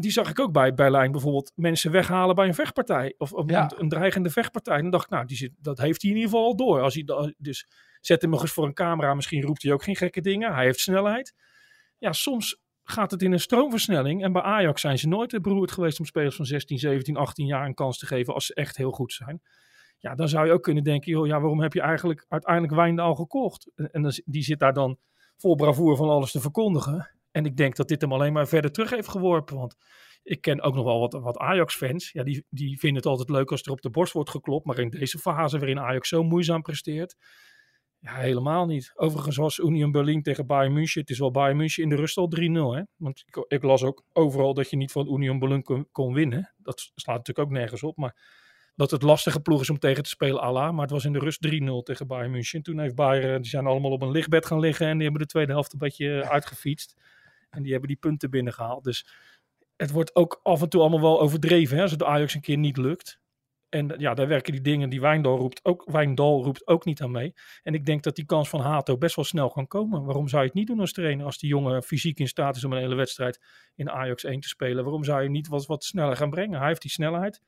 [0.00, 3.14] Die zag ik ook bij Berlijn bijvoorbeeld mensen weghalen bij een vechtpartij.
[3.18, 3.62] Of, of Ja.
[3.62, 4.74] een, een dreigende vechtpartij.
[4.76, 6.80] En dan dacht ik, nou, die zit, dat heeft hij in ieder geval al door.
[6.80, 7.66] Als hij, dus
[8.00, 9.14] zet hem nog eens voor een camera.
[9.14, 10.54] Misschien roept hij ook geen gekke dingen.
[10.54, 11.34] Hij heeft snelheid.
[11.98, 14.22] Ja, soms gaat het in een stroomversnelling.
[14.22, 17.66] En bij Ajax zijn ze nooit beroerd geweest om spelers van 16, 17, 18 jaar
[17.66, 19.42] een kans te geven als ze echt heel goed zijn.
[19.98, 23.14] Ja, dan zou je ook kunnen denken, joh, ja, waarom heb je eigenlijk uiteindelijk Wijndal
[23.14, 23.70] gekocht?
[23.74, 24.98] En, die zit daar dan
[25.36, 27.10] vol bravoer van alles te verkondigen.
[27.30, 29.56] En ik denk dat dit hem alleen maar verder terug heeft geworpen.
[29.56, 29.76] Want
[30.22, 32.12] ik ken ook nog wel wat, wat Ajax-fans.
[32.12, 34.66] Ja, die, die vinden het altijd leuk als er op de borst wordt geklopt.
[34.66, 37.16] Maar in deze fase waarin Ajax zo moeizaam presteert.
[38.04, 38.92] Ja, helemaal niet.
[38.94, 41.00] Overigens was Union Berlin tegen Bayern München.
[41.00, 42.40] Het is wel Bayern München in de rust al 3-0.
[42.40, 42.82] Hè?
[42.96, 46.54] Want ik, ik las ook overal dat je niet van Union Berlin kon, kon winnen.
[46.56, 47.96] Dat slaat natuurlijk ook nergens op.
[47.96, 48.16] Maar
[48.74, 50.72] dat het lastige ploeg is om tegen te spelen, Allah.
[50.72, 51.50] Maar het was in de rust 3-0
[51.82, 52.62] tegen Bayern München.
[52.62, 54.86] Toen heeft Bayern, die zijn allemaal op een lichtbed gaan liggen.
[54.86, 56.94] En die hebben de tweede helft een beetje eh, uitgefietst.
[57.50, 58.84] En die hebben die punten binnengehaald.
[58.84, 59.06] Dus
[59.76, 61.76] het wordt ook af en toe allemaal wel overdreven.
[61.76, 63.20] Hè, als het de Ajax een keer niet lukt.
[63.74, 67.10] En ja, daar werken die dingen die Wijndal roept ook, Wijndal roept ook niet aan
[67.10, 67.34] mee.
[67.62, 70.04] En ik denk dat die kans van Hato best wel snel kan komen.
[70.04, 71.24] Waarom zou je het niet doen als trainer?
[71.24, 73.40] Als die jongen fysiek in staat is om een hele wedstrijd
[73.74, 74.84] in Ajax 1 te spelen.
[74.84, 76.58] Waarom zou je niet wat, wat sneller gaan brengen?
[76.58, 77.40] Hij heeft die snelheid.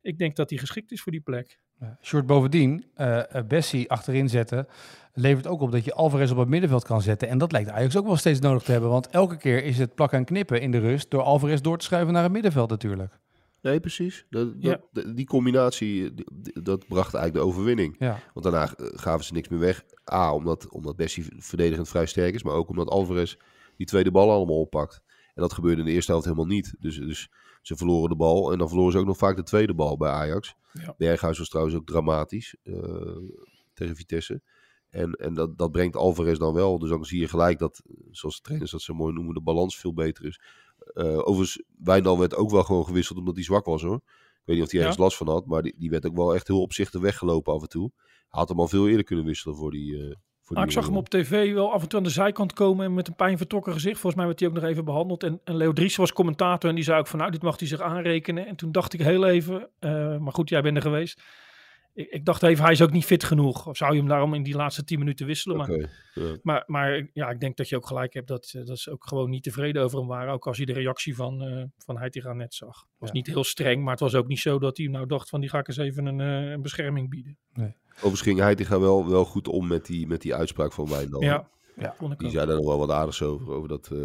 [0.00, 1.58] Ik denk dat hij geschikt is voor die plek.
[2.02, 4.66] Short bovendien, eh, Bessie achterin zetten,
[5.12, 7.28] levert ook op dat je Alvarez op het middenveld kan zetten.
[7.28, 8.90] En dat lijkt Ajax ook wel steeds nodig te hebben.
[8.90, 11.84] Want elke keer is het plakken en knippen in de rust door Alvarez door te
[11.84, 13.18] schuiven naar het middenveld natuurlijk.
[13.64, 14.26] Nee, precies.
[14.30, 14.80] Dat, Ja.
[14.92, 16.14] dat- die combinatie,
[16.62, 17.96] dat bracht eigenlijk de overwinning.
[17.98, 19.84] Ja, Want daarna eh, gaven ze niks meer weg.
[20.12, 22.42] A, omdat, omdat Bessie verdedigend vrij sterk is.
[22.42, 23.34] Maar ook omdat Alvarez
[23.76, 25.02] die tweede bal allemaal oppakt.
[25.34, 26.74] En dat gebeurde in de eerste helft helemaal niet.
[26.78, 27.28] Dus, dus
[27.62, 28.52] ze verloren de bal.
[28.52, 30.54] En dan verloren ze ook nog vaak de tweede bal bij Ajax.
[30.72, 30.94] Ja.
[30.98, 33.16] Berghuis was trouwens ook dramatisch eh,
[33.72, 34.42] tegen Vitesse.
[34.90, 36.78] En, en dat, dat brengt Alvarez dan wel.
[36.78, 39.78] Dus dan zie je gelijk dat, zoals de trainers dat zo mooi noemen, de balans
[39.78, 40.40] veel beter is.
[40.92, 44.00] Eh overigens, Wijndal werd ook wel gewoon gewisseld omdat hij zwak was hoor.
[44.04, 44.86] Ik weet niet of hij Ja.
[44.86, 47.62] ergens last van had, maar die, die werd ook wel echt heel opzichtig weggelopen af
[47.62, 47.90] en toe.
[47.96, 49.96] Hij had hem al veel eerder kunnen wisselen voor die...
[49.96, 52.52] eh voor die ik zag hem op tv wel af en toe aan de zijkant
[52.52, 53.94] komen en met een pijn vertrokken gezicht.
[54.00, 55.22] Volgens mij werd hij ook nog even behandeld.
[55.22, 57.68] En, en Leo Dries was commentator en die zei ook van nou, dit mag hij
[57.68, 58.46] zich aanrekenen.
[58.46, 61.22] En toen dacht ik heel even, eh, maar goed, jij bent er geweest.
[61.94, 63.66] Ik, ik dacht even, hij is ook niet fit genoeg.
[63.66, 65.56] Of zou je hem daarom in die laatste tien minuten wisselen?
[65.56, 65.90] Maar.
[66.42, 69.06] Maar, maar ja, ik denk dat je ook gelijk hebt dat, eh, dat ze ook
[69.06, 70.32] gewoon niet tevreden over hem waren.
[70.32, 72.80] Ook als je de reactie van, eh van Heitinga net zag.
[72.80, 73.14] Het was Ja.
[73.14, 75.48] niet heel streng, maar het was ook niet zo dat hij nou dacht van die
[75.50, 77.38] ga ik eens even een, eh, een bescherming bieden.
[77.94, 81.22] Overigens ging Heitinga wel, wel goed om met die, met die uitspraak van Wijndal.
[81.22, 81.94] Ja, Ja.
[81.98, 82.34] vond ik Die ook.
[82.34, 83.50] zei daar nog wel wat aardigs over.
[83.52, 83.98] Over dat, eh,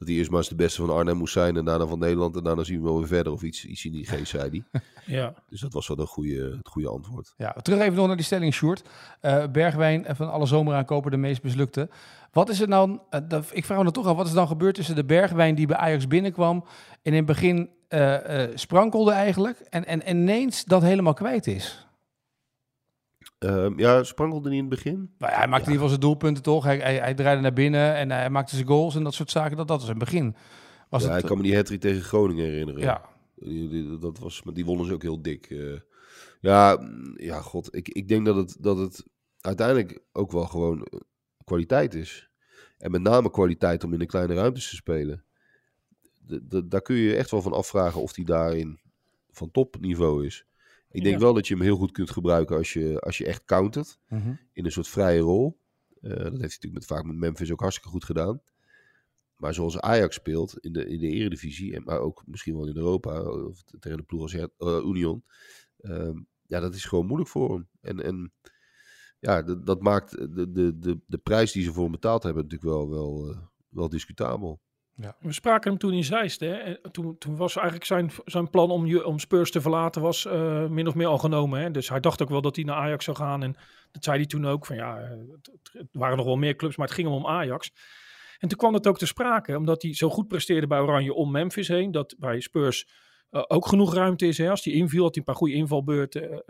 [0.00, 1.56] dat hij eerst maar eens de beste van Arnhem moest zijn.
[1.56, 2.36] En daarna van Nederland.
[2.36, 3.32] En daarna zien we wel weer verder.
[3.32, 4.80] Of iets, iets in die geest, zei hij.
[5.06, 5.34] Ja.
[5.48, 7.34] Dus dat was wel een goede, het goede antwoord.
[7.36, 8.82] Ja, terug even nog naar die stelling, Sjoerd.
[9.20, 11.88] Eh, Bergwijn van alle zomeraankopen de meest mislukte.
[12.32, 14.36] Wat is er nou, eh, dat- ik vraag me dan toch af, wat is er
[14.38, 16.56] dan gebeurd tussen de Bergwijn die bij Ajax binnenkwam
[17.02, 18.16] en in het begin eh,
[18.54, 21.88] sprankelde eigenlijk en, en, en ineens dat helemaal kwijt is?
[23.40, 25.14] Ehm, ja, sprankelde niet in het begin.
[25.18, 26.64] Nou ja, hij maakte in ieder geval zijn doelpunten toch.
[26.64, 29.56] Hij, hij, hij draaide naar binnen en hij maakte zijn goals en dat soort zaken.
[29.56, 30.34] Dat, dat was het begin.
[30.88, 32.80] Was ja, het, ik kan me die hat tegen Groningen herinneren.
[32.80, 33.02] ja,
[33.34, 35.46] Die, die- dat was, maar die wonnen ze ook heel dik.
[35.50, 35.78] eh.
[36.40, 37.74] ja, mm, ja, god.
[37.76, 39.04] Ik, ik denk dat het, dat het
[39.40, 41.00] uiteindelijk ook wel gewoon eh,
[41.44, 42.30] kwaliteit is.
[42.78, 45.24] En met name kwaliteit om in de kleine ruimtes te spelen.
[46.18, 48.80] De, de- daar kun je je echt wel van afvragen of hij daarin
[49.30, 50.44] van topniveau is.
[50.90, 51.20] Ik denk Ja.
[51.20, 53.98] wel dat je hem heel goed kunt gebruiken als je, als je echt countert.
[54.08, 54.34] Mhm.
[54.52, 55.58] In een soort vrije rol.
[56.00, 58.42] Eh, dat heeft hij natuurlijk met, vaak met Memphis ook hartstikke goed gedaan.
[59.36, 62.76] Maar zoals Ajax speelt in de, in de eredivisie, en maar ook misschien wel in
[62.76, 64.46] Europa, of tegen de ploeg als eh,
[64.84, 65.24] Union.
[65.80, 67.68] ehm, ja, dat is gewoon moeilijk voor hem.
[67.80, 68.32] En, en
[69.18, 72.42] ja, dat, dat maakt de, de, de, de prijs die ze voor hem betaald hebben
[72.42, 74.60] natuurlijk wel, wel, eh, wel discutabel.
[75.20, 76.40] We spraken hem toen in Zeist.
[76.40, 76.52] Hè?
[76.52, 80.66] En Toen, toen was eigenlijk zijn, zijn plan om, om Spurs te verlaten was eh,
[80.66, 81.60] min of meer al genomen.
[81.60, 81.70] Hè?
[81.70, 83.42] Dus hij dacht ook wel dat hij naar Ajax zou gaan.
[83.42, 83.56] En
[83.92, 84.66] dat zei hij toen ook.
[84.66, 85.10] Van, ja, eh,
[85.72, 87.72] het, waren nog wel meer clubs, maar het ging hem om Ajax.
[88.38, 89.56] En toen kwam het ook te sprake.
[89.56, 91.90] Omdat hij zo goed presteerde bij Oranje om Memphis heen.
[91.90, 92.88] Dat bij Spurs
[93.30, 94.38] eh, ook genoeg ruimte is.
[94.38, 94.50] Hè?
[94.50, 96.42] Als hij inviel, had hij een paar goede invalbeurten.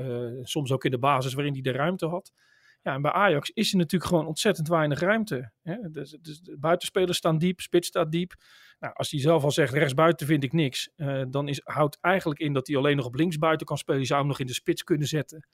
[0.43, 2.33] soms ook in de basis waarin hij de ruimte had.
[2.83, 5.53] Ja, en bij Ajax is er natuurlijk gewoon ontzettend weinig ruimte.
[5.63, 5.91] Hè?
[5.91, 8.35] Dus, dus de buitenspelers staan diep, spits staat diep.
[8.79, 10.91] Nou, als hij zelf al zegt, rechtsbuiten vind ik niks.
[10.97, 14.01] eh, dan is, houdt eigenlijk in dat hij alleen nog op linksbuiten kan spelen.
[14.01, 15.47] Je zou hem nog in de spits kunnen zetten.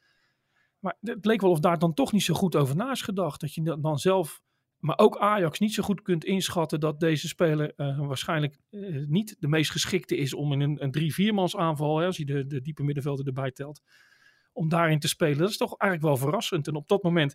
[0.79, 3.41] Maar het leek wel of daar dan toch niet zo goed over na is gedacht.
[3.41, 4.41] Dat je dan- zelf,
[4.79, 9.37] maar ook Ajax, niet zo goed kunt inschatten dat deze speler eh, waarschijnlijk eh, niet
[9.39, 12.61] de meest geschikte is om in een, een 3-4-mans aanval, hè, als je de, de
[12.61, 13.81] diepe middenvelden erbij telt,
[14.57, 15.39] om daarin te spelen.
[15.39, 16.67] Dat is toch eigenlijk wel verrassend.
[16.67, 17.35] En op dat moment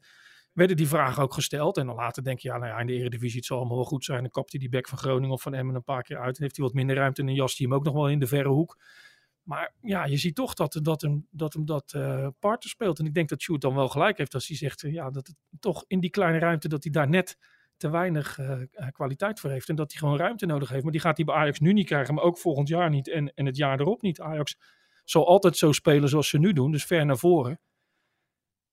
[0.53, 1.77] werden die vragen ook gesteld.
[1.77, 3.85] En dan later denk je, ja, nou ja, in de Eredivisie het zal allemaal wel
[3.85, 4.21] goed zijn.
[4.21, 6.35] Dan kapt hij die bek van Groningen of van Emmen een paar keer uit.
[6.37, 8.19] En heeft hij wat minder ruimte en dan jast hij hem ook nog wel in
[8.19, 8.77] de verre hoek.
[9.43, 12.99] Maar ja, je ziet toch dat, dat hem dat, hem dat uh, partner speelt.
[12.99, 15.35] En ik denk dat Sjoerd dan wel gelijk heeft als hij zegt, ja, dat het
[15.59, 17.37] toch in die kleine ruimte, dat hij daar net
[17.77, 19.69] te weinig uh, kwaliteit voor heeft.
[19.69, 20.83] En dat hij gewoon ruimte nodig heeft.
[20.83, 23.09] Maar die gaat hij bij Ajax nu niet krijgen, maar ook volgend jaar niet.
[23.09, 24.21] En, en het jaar erop niet.
[24.21, 24.57] Ajax
[25.11, 27.59] zal altijd zo spelen zoals ze nu doen, dus ver naar voren.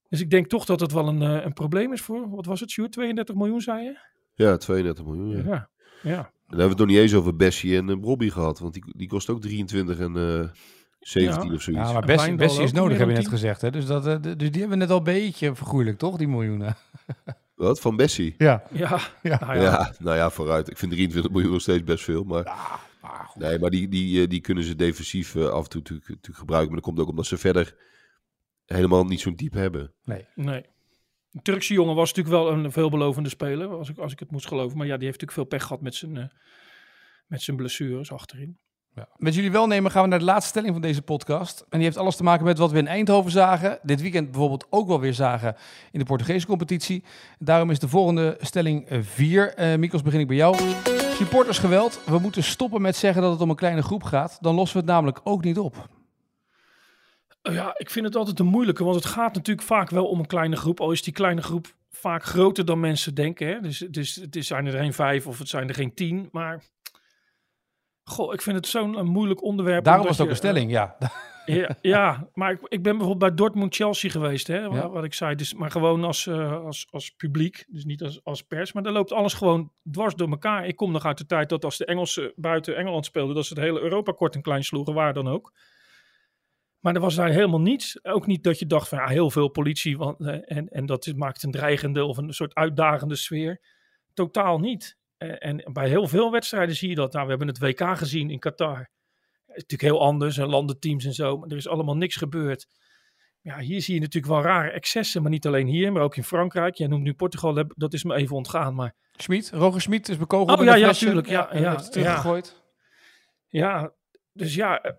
[0.08, 2.60] Dus ik denk toch dat het wel een, uh, een probleem is voor, wat was
[2.60, 2.92] het, Sjoerd?
[2.92, 3.98] 32 miljoen, zei je?
[4.34, 5.42] Ja, 32 miljoen, ja.
[5.44, 5.68] Ja,
[6.02, 6.16] ja.
[6.16, 8.84] Dan hebben we het nog niet eens over Bessie en uh, Robbie gehad, want die,
[8.96, 10.48] die kost ook 23 en uh,
[11.00, 11.54] 17 Ja.
[11.54, 11.82] of zoiets.
[11.88, 13.30] Ja, maar En Bessie, Bessie is nodig, heb je net 10.
[13.32, 13.60] gezegd.
[13.60, 13.70] Hè?
[13.70, 16.16] Dus, dat, eh, dus die hebben we net al een beetje vergoeilijk, toch?
[16.16, 16.76] Die miljoenen.
[17.54, 18.34] Wat, van Bessie?
[18.38, 18.62] Ja.
[18.70, 19.38] Ja, Ja.
[19.40, 19.92] Nou Ja.
[19.98, 20.70] nou ja, vooruit.
[20.70, 22.56] Ik vind 23 miljoen nog steeds best veel, maar...
[23.08, 23.42] Goed.
[23.42, 26.38] Nee, maar die, die, eh, die kunnen ze defensief eh, af en toe natuurlijk, natuurlijk
[26.38, 26.72] gebruiken.
[26.72, 27.76] Maar dat komt ook omdat ze verder
[28.64, 29.92] helemaal niet zo'n type hebben.
[30.04, 30.26] Nee.
[30.34, 30.64] Nee.
[31.30, 34.46] De Turkse jongen was natuurlijk wel een veelbelovende speler, als ik, als ik het moest
[34.46, 34.78] geloven.
[34.78, 36.24] Maar ja, die heeft natuurlijk veel pech gehad met zijn, eh,
[37.26, 38.58] met zijn blessures achterin.
[38.94, 39.08] Ja.
[39.16, 41.60] Met jullie welnemen gaan we naar de laatste stelling van deze podcast.
[41.60, 43.78] En die heeft alles te maken met wat we in Eindhoven zagen.
[43.82, 45.56] Dit weekend bijvoorbeeld ook wel weer zagen
[45.92, 47.04] in de Portugese competitie.
[47.38, 49.54] Daarom is de volgende stelling 4.
[49.54, 50.56] Eh Mikos, begin ik bij jou.
[51.18, 52.00] Supportersgeweld.
[52.04, 54.38] We moeten stoppen met zeggen dat het om een kleine groep gaat.
[54.40, 55.88] Dan lossen we het namelijk ook niet op.
[57.42, 60.18] Uh, Ja, ik vind het altijd een moeilijke, want het gaat natuurlijk vaak wel om
[60.18, 60.80] een kleine groep.
[60.80, 63.46] Al is die kleine groep vaak groter dan mensen denken.
[63.46, 63.60] Hè?
[63.60, 66.28] Dus, dus het zijn er geen vijf of het zijn er geen tien.
[66.32, 66.62] Maar
[68.04, 69.84] goh, ik vind het zo'n een moeilijk onderwerp.
[69.84, 70.96] Daarom was het ook een stelling, ja.
[71.56, 74.88] Ja, ja, maar ik, ik ben bijvoorbeeld bij Dortmund-Chelsea geweest, hè, wa- Ja.
[74.88, 75.34] wat ik zei.
[75.34, 78.72] Dus, maar gewoon als, eh, als, als publiek, dus niet als, als pers.
[78.72, 80.66] Maar daar loopt alles gewoon dwars door elkaar.
[80.66, 83.54] Ik kom nog uit de tijd dat als de Engelsen buiten Engeland speelden, dat ze
[83.54, 85.52] het hele Europa kort en klein sloegen, waar dan ook.
[86.80, 88.04] Maar er was daar helemaal niets.
[88.04, 91.42] Ook niet dat je dacht van ja, heel veel politie want, en, en dat maakt
[91.42, 93.60] een dreigende of een soort uitdagende sfeer.
[94.14, 94.96] Totaal niet.
[95.16, 97.12] Eh, en bij heel veel wedstrijden zie je dat.
[97.12, 98.90] Nou, we hebben het WK gezien in Qatar.
[99.60, 102.66] Natuurlijk heel anders en landenteams en zo, maar er is allemaal niks gebeurd.
[103.40, 106.24] Ja, hier zie je natuurlijk wel rare excessen, maar niet alleen hier, maar ook in
[106.24, 106.74] Frankrijk.
[106.74, 110.58] Jij noemt nu Portugal, dat is me even ontgaan, maar Schmid, Roger Schmid is bekogeld
[110.58, 111.04] Oh, ja, ja, flesje.
[111.04, 112.62] tuurlijk, ja, ja, het teruggegooid.
[113.46, 113.92] Ja,
[114.32, 114.96] dus ja.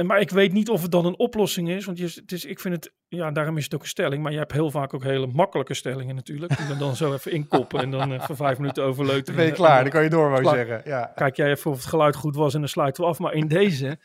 [0.00, 1.84] Eh, en Maar ik weet niet of het dan een oplossing is.
[1.84, 4.22] Want je, het is, ik vind het, ja, daarom is het ook een stelling.
[4.22, 6.56] Maar je hebt heel vaak ook hele makkelijke stellingen natuurlijk.
[6.56, 9.24] Die dan, dan zo even inkoppen en dan even vijf minuten overleuten.
[9.26, 10.54] Dan ben je En- klaar, en dan kan je door, wou Klaar.
[10.56, 10.82] zeggen.
[10.84, 11.12] Ja.
[11.14, 13.18] Kijk jij even of het geluid goed was en dan sluiten we af.
[13.18, 13.98] Maar in deze,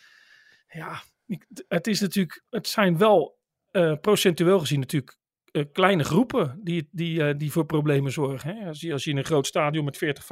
[0.68, 3.38] ja, ik- het is natuurlijk, het zijn wel
[3.72, 5.18] eh, procentueel gezien natuurlijk
[5.52, 8.56] eh, kleine groepen die, die, eh, die voor problemen zorgen.
[8.58, 8.68] Hè?
[8.68, 10.24] Als, je, als je in een groot stadion met 40,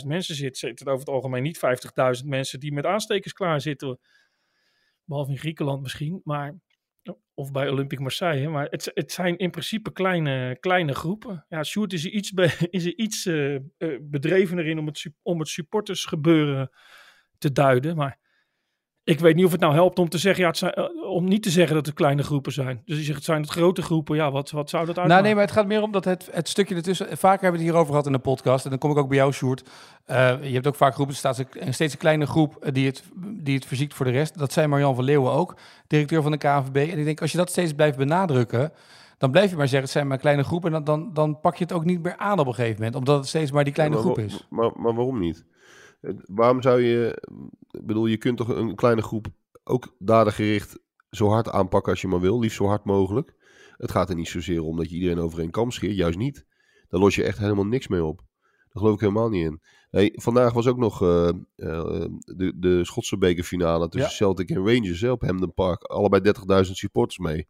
[0.00, 1.58] 50.000 mensen zit, zitten er over het algemeen niet
[2.20, 3.98] 50.000 mensen die met aanstekers klaar zitten.
[5.10, 6.54] Behalve in Griekenland misschien, maar
[7.34, 8.48] of bij Olympique Marseille.
[8.48, 11.46] Maar het, het zijn in principe kleine, kleine groepen.
[11.48, 13.60] Ja, Sjoerd is er iets, be- is er iets eh, eh,
[14.00, 16.70] bedrevener in om het, om het supportersgebeuren
[17.38, 17.96] te duiden.
[17.96, 18.18] Maar
[19.04, 21.24] ik weet niet of het nou helpt om te zeggen, ja, het zijn, eh, om
[21.24, 22.82] niet te zeggen dat het kleine groepen zijn.
[22.84, 24.16] Dus je zegt het zijn het grote groepen.
[24.16, 25.10] Ja, wat, wat zou dat uitmaken?
[25.10, 27.06] Nou, nee, maar het gaat meer om dat het, het stukje ertussen.
[27.06, 28.64] Vaker hebben we het hierover gehad in de podcast.
[28.64, 29.68] En dan kom ik ook bij jou, Sjoerd.
[30.04, 31.14] Eh, je hebt ook vaak groepen.
[31.14, 34.12] Er staat een- steeds een kleine groep eh, die het, die het verziekt voor de
[34.12, 34.38] rest.
[34.38, 36.76] Dat zei Marjan van Leeuwen ook, directeur van de KNVB.
[36.76, 38.72] En ik denk, als je dat steeds blijft benadrukken.
[39.18, 40.74] dan blijf je maar zeggen, het zijn maar kleine groepen.
[40.74, 42.94] En dan, dan, dan pak je het ook niet meer aan op een gegeven moment.
[42.96, 44.46] Omdat het steeds maar die kleine Ja, maar groep is.
[44.50, 45.44] Maar, maar waarom niet?
[46.26, 47.22] Waarom zou je...
[47.70, 49.26] Ik bedoel, je kunt toch een kleine groep
[49.64, 50.78] ook dadengericht
[51.10, 52.38] zo hard aanpakken als je maar wil.
[52.38, 53.34] Liefst zo hard mogelijk.
[53.76, 55.96] Het gaat er niet zozeer om dat je iedereen over één kam scheert.
[55.96, 56.46] Juist niet.
[56.88, 58.16] Daar los je echt helemaal niks mee op.
[58.18, 59.60] Daar geloof ik helemaal niet in.
[59.90, 61.34] Hey, vandaag was ook nog eh, eh,
[62.16, 64.16] de, de Schotse bekerfinale tussen Ja.
[64.16, 65.82] Celtic en Rangers hè, op Hampden Park.
[65.82, 67.48] Allebei 30.000 supporters mee.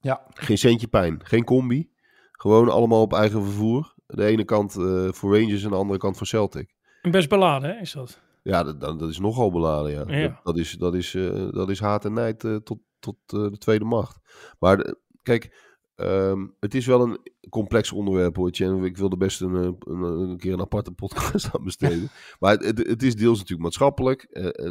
[0.00, 0.26] Ja.
[0.34, 1.20] Geen centje pijn.
[1.22, 1.90] Geen combi.
[2.32, 3.94] Gewoon allemaal op eigen vervoer.
[4.06, 6.74] De ene kant eh, voor Rangers en de andere kant voor Celtic.
[7.02, 8.20] Best beladen, hè, is dat?
[8.42, 10.18] Ja, dat, dat is nogal beladen, ja.
[10.18, 10.28] Ja.
[10.28, 13.50] Dat, dat is, dat, is, eh, dat is haat en nijd eh, tot, tot eh,
[13.50, 14.18] de tweede macht.
[14.58, 15.56] Maar kijk,
[15.94, 18.48] ehm, het is wel een complex onderwerp, hoor.
[18.84, 22.10] Ik wil er best een, een, een keer een aparte podcast aan besteden.
[22.40, 24.26] maar het, het, is deels natuurlijk maatschappelijk.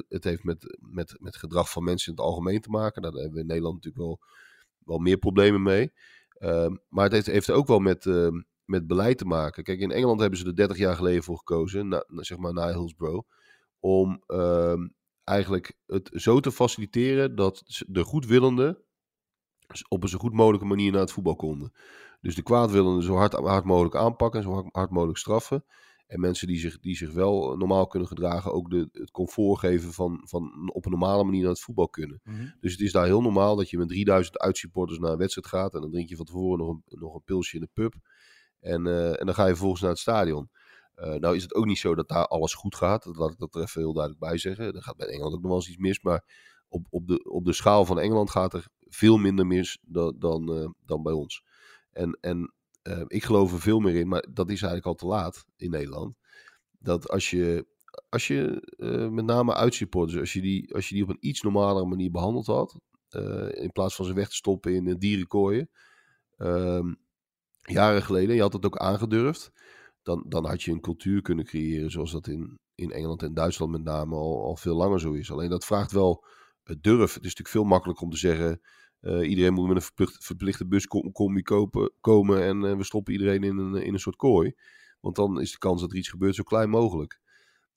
[0.07, 3.01] Het heeft met, met, met gedrag van mensen in het algemeen te maken.
[3.01, 4.19] Daar hebben we in Nederland natuurlijk wel,
[4.86, 5.91] wel meer problemen mee.
[6.38, 9.63] Ehm, maar het heeft, heeft ook wel met, ehm, met beleid te maken.
[9.63, 12.67] Kijk, in Engeland hebben ze er 30 jaar geleden voor gekozen, na- zeg maar na
[12.67, 13.27] Hillsborough
[13.82, 14.88] om ehm,
[15.23, 18.77] eigenlijk het zo te faciliteren dat de goedwillenden
[19.88, 21.71] op een zo goed mogelijke manier naar het voetbal konden.
[22.21, 25.65] Dus de kwaadwillenden zo hard, hard mogelijk aanpakken en zo hard, hard mogelijk straffen.
[26.08, 29.94] En mensen die zich, die zich wel normaal kunnen gedragen, ook de, het comfort geven
[29.94, 32.21] van, van op een normale manier naar het voetbal kunnen.
[32.60, 35.73] Dus het is daar heel normaal dat je met 3000 uitsupporters naar een wedstrijd gaat.
[35.73, 37.94] En dan drink je van tevoren nog een, nog een pilsje in de pub.
[38.60, 40.50] En, eh, en dan ga je vervolgens naar het stadion.
[41.02, 43.04] Uh, nou is het ook niet zo dat daar alles goed gaat.
[43.04, 44.75] Dat laat ik dat er even heel duidelijk bij zeggen.
[44.75, 46.02] Er gaat bij Engeland ook nog wel eens iets mis.
[46.02, 46.23] Maar
[46.67, 50.58] op, op, de, op de schaal van Engeland gaat er veel minder mis dan, dan,
[50.58, 51.43] uh, dan bij ons.
[51.91, 55.06] En, en uh, ik geloof er veel meer in, maar dat is eigenlijk al te
[55.06, 56.15] laat in Nederland.
[56.79, 57.65] Dat als je,
[58.10, 58.67] als je
[59.12, 62.45] met name uitsupporters, als je, die, als je die op een iets normalere manier behandeld
[62.45, 62.79] had.
[63.52, 65.69] in plaats van ze weg te stoppen in dierenkooien.
[66.37, 66.93] Ehm,
[67.62, 69.52] jaren geleden, je had het ook aangedurfd
[70.04, 73.71] dan, dan had je een cultuur kunnen creëren zoals dat in, in Engeland en Duitsland
[73.71, 75.31] met name al, al veel langer zo is.
[75.31, 76.25] Alleen dat vraagt wel
[76.63, 77.13] het durf.
[77.13, 78.62] Het is natuurlijk veel makkelijker om te zeggen,
[79.02, 83.43] uh, iedereen moet met een verplicht, verplichte buscombi kopen, komen en uh, we stoppen iedereen
[83.43, 84.54] in een, in een soort kooi.
[84.99, 87.19] Want dan is de kans dat er iets gebeurt zo klein mogelijk.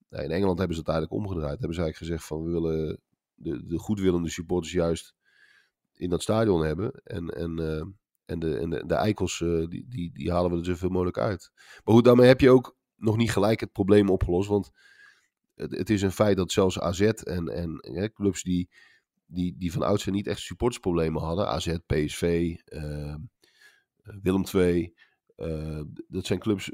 [0.08, 1.58] In Engeland hebben ze het eigenlijk omgedraaid.
[1.58, 3.00] Hebben ze eigenlijk gezegd van we willen
[3.34, 5.14] de, de goedwillende supporters juist
[5.94, 6.92] in dat stadion hebben.
[7.04, 7.84] En, en uh,
[8.26, 11.18] en de, en de, de eikels, uh, die, die, die halen we er zoveel mogelijk
[11.18, 11.50] uit.
[11.54, 14.48] Maar goed, daarmee heb je ook nog niet gelijk het probleem opgelost.
[14.48, 14.70] Want
[15.54, 18.70] het, het is een feit dat zelfs AZ en, en clubs die,
[19.26, 21.48] die, die van oudsher niet echt supportsproblemen hadden.
[21.48, 23.14] AZ, PSV, uh,
[24.02, 24.94] Willem II.
[25.36, 26.70] Uh, dat zijn clubs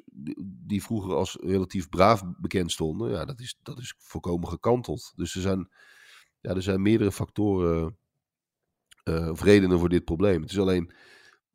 [0.66, 3.10] die vroeger als relatief braaf bekend stonden.
[3.10, 5.12] Ja, dat is, dat is volkomen gekanteld.
[5.16, 5.68] Dus er zijn,
[6.40, 7.98] ja, er zijn meerdere factoren
[9.04, 10.40] of redenen voor dit probleem.
[10.40, 10.92] Het is alleen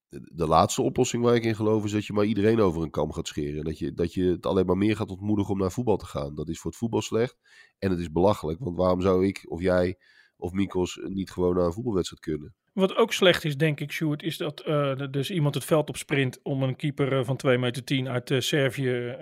[0.09, 3.11] de laatste oplossing waar ik in geloof is dat je maar iedereen over een kam
[3.11, 3.63] gaat scheren.
[3.63, 6.35] Dat je, dat je het alleen maar meer gaat ontmoedigen om naar voetbal te gaan.
[6.35, 7.37] Dat is voor het voetbal slecht
[7.79, 8.59] en het is belachelijk.
[8.59, 9.97] Want waarom zou ik of jij
[10.37, 12.55] of Mikos niet gewoon naar een voetbalwedstrijd kunnen?
[12.73, 15.97] Wat ook slecht is, denk ik, Sjoerd, is dat uh, dus iemand het veld op
[15.97, 19.15] sprint om een keeper uh, van 2 meter 10 uit uh, Servië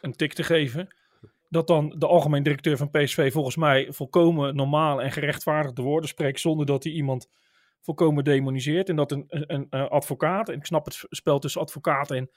[0.00, 0.88] een tik te geven.
[1.48, 6.40] Dat dan de algemeen directeur van PSV volgens mij volkomen normaal en gerechtvaardigde woorden spreekt
[6.40, 7.28] zonder dat hij iemand
[7.86, 8.88] volkomen demoniseert.
[8.88, 12.30] En dat een, een, een, advocaat, en ik snap het spel tussen advocaat en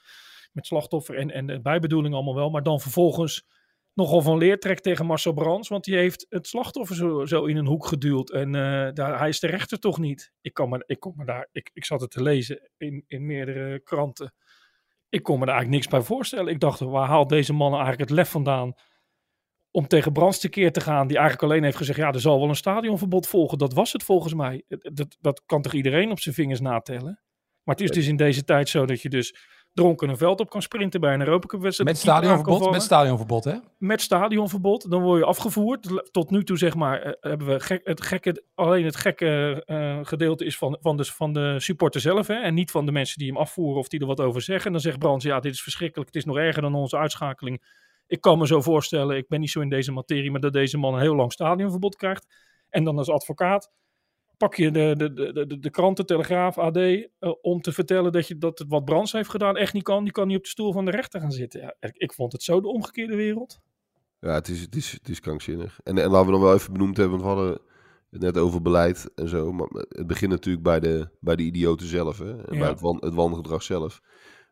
[0.52, 3.46] met slachtoffer en, en bijbedoeling allemaal wel, maar dan vervolgens
[3.94, 7.66] nogal van leer trekt tegen Marcel Brands, want die heeft het slachtoffer zo, in een
[7.66, 8.30] hoek geduwd.
[8.30, 10.32] En uh, daar, hij is de rechter toch niet.
[10.40, 13.26] Ik, kan me, ik, kon me daar, ik, ik zat het te lezen in, in
[13.26, 14.34] meerdere kranten.
[15.08, 16.52] Ik kon me daar eigenlijk niks bij voorstellen.
[16.52, 18.74] Ik dacht, waar haalt deze man eigenlijk het lef vandaan
[19.70, 22.48] om tegen Brands keer te gaan, die eigenlijk alleen heeft gezegd: ja, er zal wel
[22.48, 23.58] een stadionverbod volgen.
[23.58, 24.64] Dat was het volgens mij.
[24.68, 27.20] Dat, dat kan toch iedereen op zijn vingers natellen?
[27.62, 29.34] Maar het is dus in deze tijd zo dat je dus
[29.72, 31.90] dronken een veld op kan sprinten bij een Europa Cup wedstrijd.
[31.90, 33.54] Met stadionverbod, met stadionverbod, hè?
[33.78, 34.90] Met stadionverbod.
[34.90, 36.08] Dan word je afgevoerd.
[36.10, 39.98] Tot nu toe, zeg maar, uh, hebben we gek, het gekke, alleen het gekke uh,
[40.02, 42.34] gedeelte is van, van, de, van de supporter zelf, hè?
[42.34, 44.66] En niet van de mensen die hem afvoeren of die er wat over zeggen.
[44.66, 46.08] En dan zegt Brands, ja, dit is verschrikkelijk.
[46.08, 47.62] Het is nog erger dan onze uitschakeling
[48.10, 50.78] ik kan me zo voorstellen, ik ben niet zo in deze materie, maar dat deze
[50.78, 52.26] man een heel lang stadionverbod krijgt.
[52.68, 53.70] En dan als advocaat
[54.36, 58.12] pak je de, de, de, de, de kranten, Telegraaf, AD, uh, eh, om te vertellen
[58.12, 60.04] dat, je, dat het wat Brands heeft gedaan echt niet kan.
[60.04, 61.60] Die kan niet op de stoel van de rechter gaan zitten.
[61.60, 63.58] Ja, ik vond het zo de omgekeerde wereld.
[64.20, 65.80] Ja, het is, het is, het is krankzinnig.
[65.82, 67.60] En, en laten we nog wel even benoemd hebben, want we hadden
[68.10, 69.52] het net over beleid en zo.
[69.52, 72.30] Maar het begint natuurlijk bij de, bij de idioten zelf, hè?
[72.30, 72.58] En ja.
[72.58, 74.00] bij het, wan, het wangedrag zelf.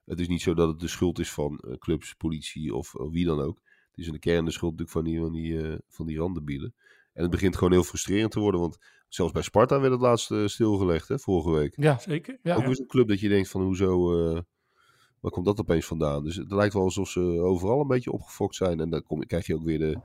[0.08, 3.12] Het is niet zo dat het de schuld is van uh, clubs, politie of, of,
[3.12, 3.60] wie dan ook.
[3.90, 6.18] Het is in de kern de schuld natuurlijk van die, van die, uh, van die
[6.18, 6.74] randenbielen.
[7.12, 8.78] En het begint gewoon heel frustrerend te worden, want
[9.08, 11.74] zelfs bij Sparta werd het laatst uh, stilgelegd, hè, vorige week.
[11.76, 12.38] Ja, zeker.
[12.42, 12.68] Ja, ook ja.
[12.68, 14.12] is een club dat je denkt van, hoezo,
[15.20, 16.24] waar komt dat opeens vandaan?
[16.24, 18.80] Dus het lijkt wel alsof ze overal een beetje opgefokt zijn.
[18.80, 20.00] En dan kom, krijg je ook weer de,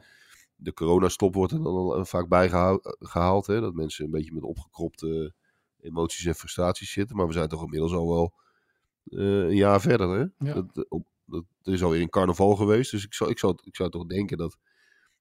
[0.56, 5.34] de coronastop wordt er dan vaak bijgehaald, hè, dat mensen een beetje met opgekropte
[5.82, 7.16] emoties en frustraties zitten.
[7.16, 8.34] Maar we zijn toch inmiddels al wel
[9.04, 10.10] een jaar verder.
[10.10, 10.48] Hè?
[10.48, 10.54] Ja.
[10.54, 12.92] Dat, op, dat, er is alweer een carnaval geweest.
[12.92, 14.58] Dus ik zou, ik zou, ik zou toch denken dat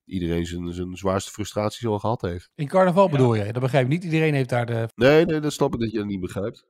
[0.05, 2.51] iedereen zijn, zijn zwaarste frustraties al gehad heeft.
[2.55, 3.53] In carnaval bedoel je?
[3.53, 4.05] Dat begrijp ik niet.
[4.05, 4.89] Iedereen heeft daar de...
[4.95, 6.67] Nee, nee, dat snap ik dat je dat niet begrijpt.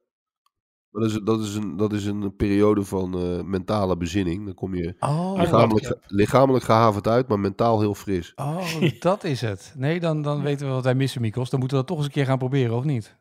[0.91, 4.45] Maar dat is, dat is, een, dat is een periode van uh, mentale bezinning.
[4.45, 8.33] Dan kom je oh, lichamelijk, lichamelijk gehavend uit, maar mentaal heel fris.
[8.35, 8.67] Oh,
[9.01, 9.75] dat is het.
[9.77, 11.51] Nee, dan, dan weten we wat wij missen, Mikos.
[11.51, 13.17] Dan moeten we dat toch eens een keer gaan proberen, of niet?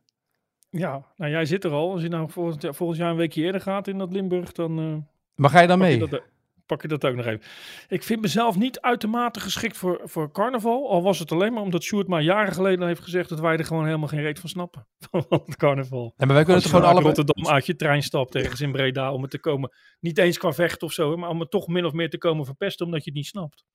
[0.72, 1.92] Ja, nou jij zit er al.
[1.92, 4.80] Als je nou volgend jaar, volgend jaar een weekje eerder gaat in dat Limburg, dan...
[4.80, 4.96] Uh,
[5.36, 6.00] maar ga je dan mee?
[6.00, 6.22] Je dat,
[6.66, 7.42] pak je dat ook nog even.
[7.88, 10.90] Ik vind mezelf niet uitermate geschikt voor, voor carnaval.
[10.90, 13.66] Al was het alleen maar omdat Sjoerd maar jaren geleden heeft gezegd dat wij er
[13.66, 14.88] gewoon helemaal geen reet van snappen.
[15.12, 16.14] Van het carnaval.
[16.18, 17.16] Ja, maar wij kunnen het gewoon allebei...
[17.16, 19.72] Rotterdam uit je trein stapt ergens in Breda om het te komen.
[20.00, 22.46] Niet eens qua vechten of zo, maar om het toch min of meer te komen
[22.46, 23.66] verpesten omdat je het niet snapt.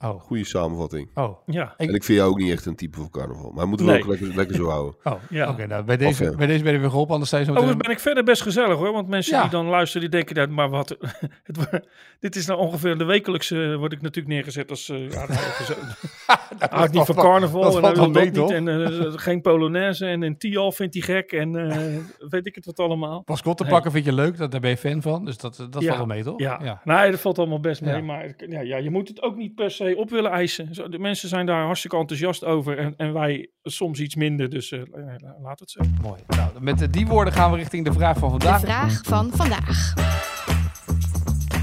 [0.00, 1.10] Oh, Goede samenvatting.
[1.14, 1.38] oh.
[1.46, 3.50] Ja, Ik- En ik vind jou ook niet echt een type voor carnaval.
[3.54, 4.00] Maar moeten we Nee.
[4.02, 4.94] ook lekker, lekker zo houden.
[5.04, 5.48] Oh, Ja.
[5.50, 5.66] oké.
[5.66, 7.64] nou, bij, deze, Of, eh, bij deze ben je weer geholpen, anders zijn ze meteen...
[7.66, 8.92] Overigens ben ik verder best gezellig hoor.
[8.92, 9.42] Want mensen Ja.
[9.42, 10.88] die dan luisteren, die denken, ja, maar wat,
[11.42, 11.88] het,
[12.20, 15.64] dit is nou ongeveer de wekelijkse, word ik natuurlijk neergezet als, eh ja, nou, even
[15.64, 15.74] zo-
[16.70, 18.50] houdt niet van carnaval dat en valt wil wel dat mee, niet.
[18.50, 21.96] En eh, geen Polonaise en een Tial vindt hij gek en eh,
[22.28, 23.22] weet ik het wat allemaal.
[23.26, 23.68] Nee.
[23.68, 25.24] pakken vind je leuk, dat, daar ben je fan van.
[25.24, 26.38] Dus dat, dat Ja, valt wel mee, toch?
[26.40, 26.80] Ja.
[26.84, 27.94] nee, dat valt allemaal best mee.
[27.94, 28.00] Ja.
[28.02, 30.74] Maar ja, ja, je moet het ook niet per se op willen eisen.
[30.74, 34.48] Zo, De mensen zijn daar hartstikke enthousiast over en, en wij soms iets minder.
[34.50, 35.80] Dus eh, la- laat het zo.
[36.02, 36.20] Mooi.
[36.26, 38.60] Nou, met eh, die woorden gaan we richting de vraag van De vandaag.
[38.60, 39.94] vraag van vandaag.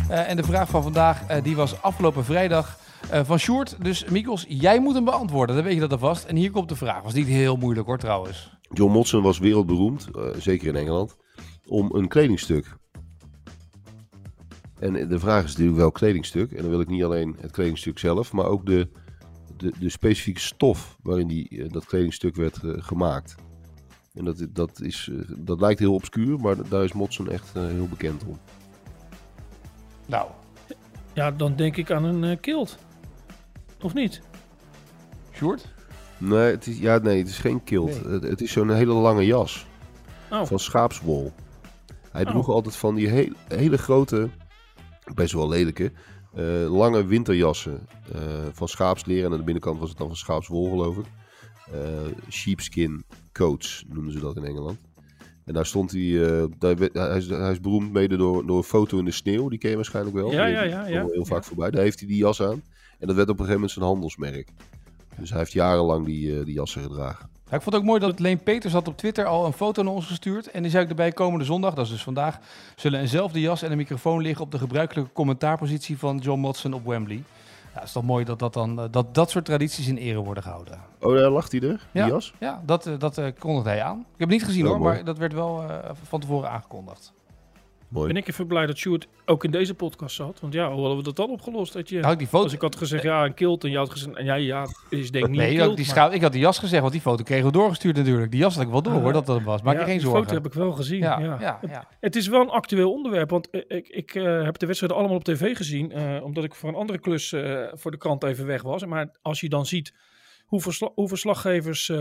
[0.10, 3.76] Eh, en de vraag van vandaag, eh, die was afgelopen vrijdag eh, van Sjoerd.
[3.84, 5.56] Dus Mikkels, jij moet hem beantwoorden.
[5.56, 6.24] Dan weet je dat alvast.
[6.26, 7.02] En hier komt de vraag.
[7.04, 8.52] Was niet heel moeilijk hoor, trouwens.
[8.74, 11.16] John Motson was wereldberoemd, eh, zeker in Engeland,
[11.68, 12.76] om een kledingstuk.
[14.84, 16.52] En de vraag is natuurlijk welk kledingstuk.
[16.52, 18.88] En dan wil ik niet alleen het kledingstuk zelf, maar ook de,
[19.58, 23.36] de, de specifieke stof waarin die, eh, dat kledingstuk werd eh, gemaakt.
[24.14, 27.88] En dat, dat, is, eh, dat lijkt heel obscuur, maar daar is Motson echt heel
[27.88, 28.38] bekend om.
[30.06, 30.28] Nou,
[31.14, 32.78] Ja, dan denk ik aan een kilt.
[33.82, 34.22] Of niet?
[35.34, 35.74] Sjoerd?
[36.18, 38.04] Nee, het is, ja, nee, het is geen kilt.
[38.04, 38.14] Nee.
[38.14, 39.66] Het, het is zo'n hele lange jas
[40.32, 41.32] Oh, van schaapswol.
[42.12, 42.30] Hij Oh.
[42.30, 44.30] droeg altijd van die heel- hele grote,
[45.16, 45.92] best wel lelijke,
[46.34, 49.26] eh, lange winterjassen eh, van schaapsleer.
[49.26, 51.06] En aan de binnenkant was het dan van schaapswol, geloof ik.
[51.72, 51.80] Eh,
[52.30, 54.80] sheepskin coats noemden ze dat in Engeland.
[55.46, 58.98] En daar stond hij, daar, hij, is, hij is beroemd mede door, door een foto
[58.98, 59.50] in de sneeuw.
[59.50, 60.32] Die ken je waarschijnlijk wel.
[60.32, 61.06] Ja, ja, ja, ja.
[61.06, 61.72] Heel vaak voorbij.
[61.72, 62.62] Daar heeft hij die jas aan.
[63.00, 64.50] En dat werd op een gegeven moment zijn handelsmerk.
[65.20, 67.30] Dus hij heeft jarenlang die, die jassen gedragen.
[67.54, 69.84] Ja, ik vond het ook mooi dat Leen Peters had op Twitter al een foto
[69.84, 70.52] naar ons gestuurd.
[70.52, 72.40] En die zei ik erbij komende zondag, dat is dus vandaag,
[72.76, 76.86] zullen eenzelfde jas en een microfoon liggen op de gebruikelijke commentaarpositie van John Motson op
[76.86, 77.16] Wembley.
[77.16, 80.20] Ja, het is toch mooi dat dat, dan, eh, dat dat soort tradities in ere
[80.20, 80.80] worden gehouden.
[81.00, 81.88] Oh, daar lag hij er?
[81.92, 82.08] Die Ja.
[82.08, 82.34] jas?
[82.40, 83.98] Ja, dat, eh, dat eh, kondigde hij aan.
[84.00, 84.96] Ik heb het niet gezien Oh, hoor, mooi.
[84.96, 85.64] maar dat werd wel
[86.08, 87.14] van tevoren aangekondigd.
[87.94, 88.08] Mooi.
[88.08, 90.40] ben ik even blij dat Sjoerd ook in deze podcast zat.
[90.40, 91.74] Want ja, hoe hadden we dat dan opgelost?
[91.74, 92.44] Dat je, die foto...
[92.44, 93.64] als ik had gezegd, ja, een kilt.
[93.64, 95.68] En je had gezegd, en ja, ja, is denk ik niet Nee, een ik had,
[95.76, 95.86] kilt.
[95.86, 98.32] die maar- ik had die jas gezegd, want die foto kregen we doorgestuurd natuurlijk.
[98.32, 99.62] Die jas had ik wel door Ah, hoor, dat dat was.
[99.62, 100.24] Maak ja, je geen die zorgen.
[100.24, 101.60] foto heb ik wel gezien, ja, ja.
[101.68, 101.88] ja.
[102.00, 105.18] Het is wel een actueel onderwerp, want eh, ik, ik eh, heb de wedstrijden allemaal
[105.18, 107.30] op tv gezien, eh, omdat ik voor een andere klus
[107.74, 108.86] voor de krant even weg was.
[108.86, 109.94] Maar als je dan ziet
[110.46, 111.92] hoe, versla- hoe verslaggevers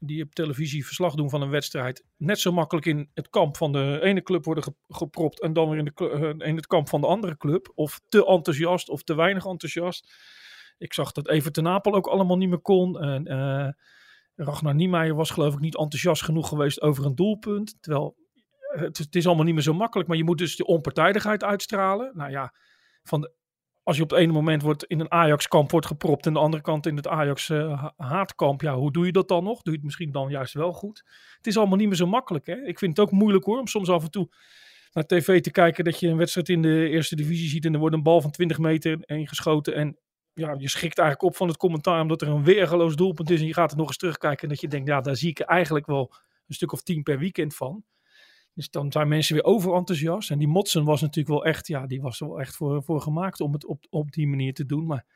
[0.00, 3.72] die op televisie verslag doen van een wedstrijd, net zo makkelijk in het kamp van
[3.72, 6.88] de ene club worden ge- gepropt en dan weer in, de, eh, in het kamp
[6.88, 10.12] van de andere club, of te enthousiast of te weinig enthousiast.
[10.78, 13.00] Ik zag dat Everton Napel ook allemaal niet meer kon.
[13.00, 13.68] En, eh,
[14.34, 17.76] Ragnar Niemeyer was geloof ik niet enthousiast genoeg geweest over een doelpunt.
[17.80, 18.16] Terwijl
[18.58, 22.10] het, het is allemaal niet meer zo makkelijk, maar je moet dus de onpartijdigheid uitstralen.
[22.14, 22.54] Nou ja,
[23.02, 23.32] van de,
[23.88, 26.62] als je op het ene moment wordt in een Ajax-kamp wordt gepropt en de andere
[26.62, 29.62] kant in het Ajax-haatkamp, ja, hoe doe je dat dan nog?
[29.62, 31.02] Doe je het misschien dan juist wel goed?
[31.36, 32.46] Het is allemaal niet meer zo makkelijk.
[32.46, 32.54] Hè?
[32.54, 34.28] Ik vind het ook moeilijk hoor, om soms af en toe
[34.92, 37.78] naar tv te kijken dat je een wedstrijd in de eerste divisie ziet en er
[37.78, 39.98] wordt een bal van 20 meter heen geschoten en
[40.32, 43.46] ja, je schrikt eigenlijk op van het commentaar omdat er een weergeloos doelpunt is en
[43.46, 45.86] je gaat er nog eens terugkijken en dat je denkt, ja, daar zie ik eigenlijk
[45.86, 46.14] wel
[46.46, 47.84] een stuk of tien per weekend van.
[48.58, 50.30] Dus dan zijn mensen weer overenthousiast.
[50.30, 53.00] En die Motsen was natuurlijk wel echt, ja, die was er wel echt voor, voor
[53.00, 54.86] gemaakt om het op, op die manier te doen.
[54.86, 55.06] Maar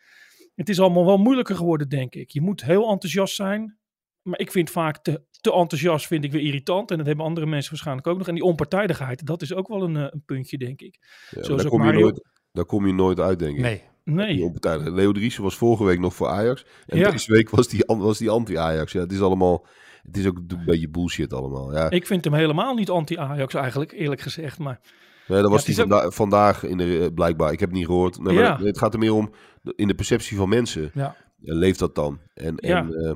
[0.54, 2.30] het is allemaal wel moeilijker geworden, denk ik.
[2.30, 3.78] Je moet heel enthousiast zijn.
[4.22, 6.90] Maar ik vind vaak te, te enthousiast vind ik weer irritant.
[6.90, 8.28] En dat hebben andere mensen waarschijnlijk ook nog.
[8.28, 10.98] En die onpartijdigheid, dat is ook wel een, eh, een puntje, denk ik.
[11.30, 13.62] Ja, Zoals daar, ook kom je Mario- nooit, daar kom je nooit uit, denk ik.
[13.62, 13.82] Nee.
[14.04, 14.50] Die Nee.
[14.92, 16.64] Leo Driessen was vorige week nog voor Ajax.
[16.86, 17.10] En Ja.
[17.10, 18.92] deze week was die, was die anti-Ajax.
[18.92, 19.66] Ja, het is allemaal...
[20.02, 21.72] Het is ook een beetje bullshit allemaal.
[21.72, 24.58] Ja, ik vind hem helemaal niet anti-Ajax eigenlijk, eerlijk gezegd.
[24.58, 24.80] Maar
[25.28, 27.52] nee, dat was die ook- vandaag in de, eh, blijkbaar.
[27.52, 28.18] Ik heb het niet gehoord.
[28.22, 28.58] Nee, maar Ja.
[28.66, 29.30] het gaat er meer om,
[29.76, 30.90] in de perceptie van mensen.
[30.94, 31.16] Ja.
[31.44, 32.20] leeft dat dan?
[32.34, 32.76] En, Ja.
[32.78, 33.14] en eh,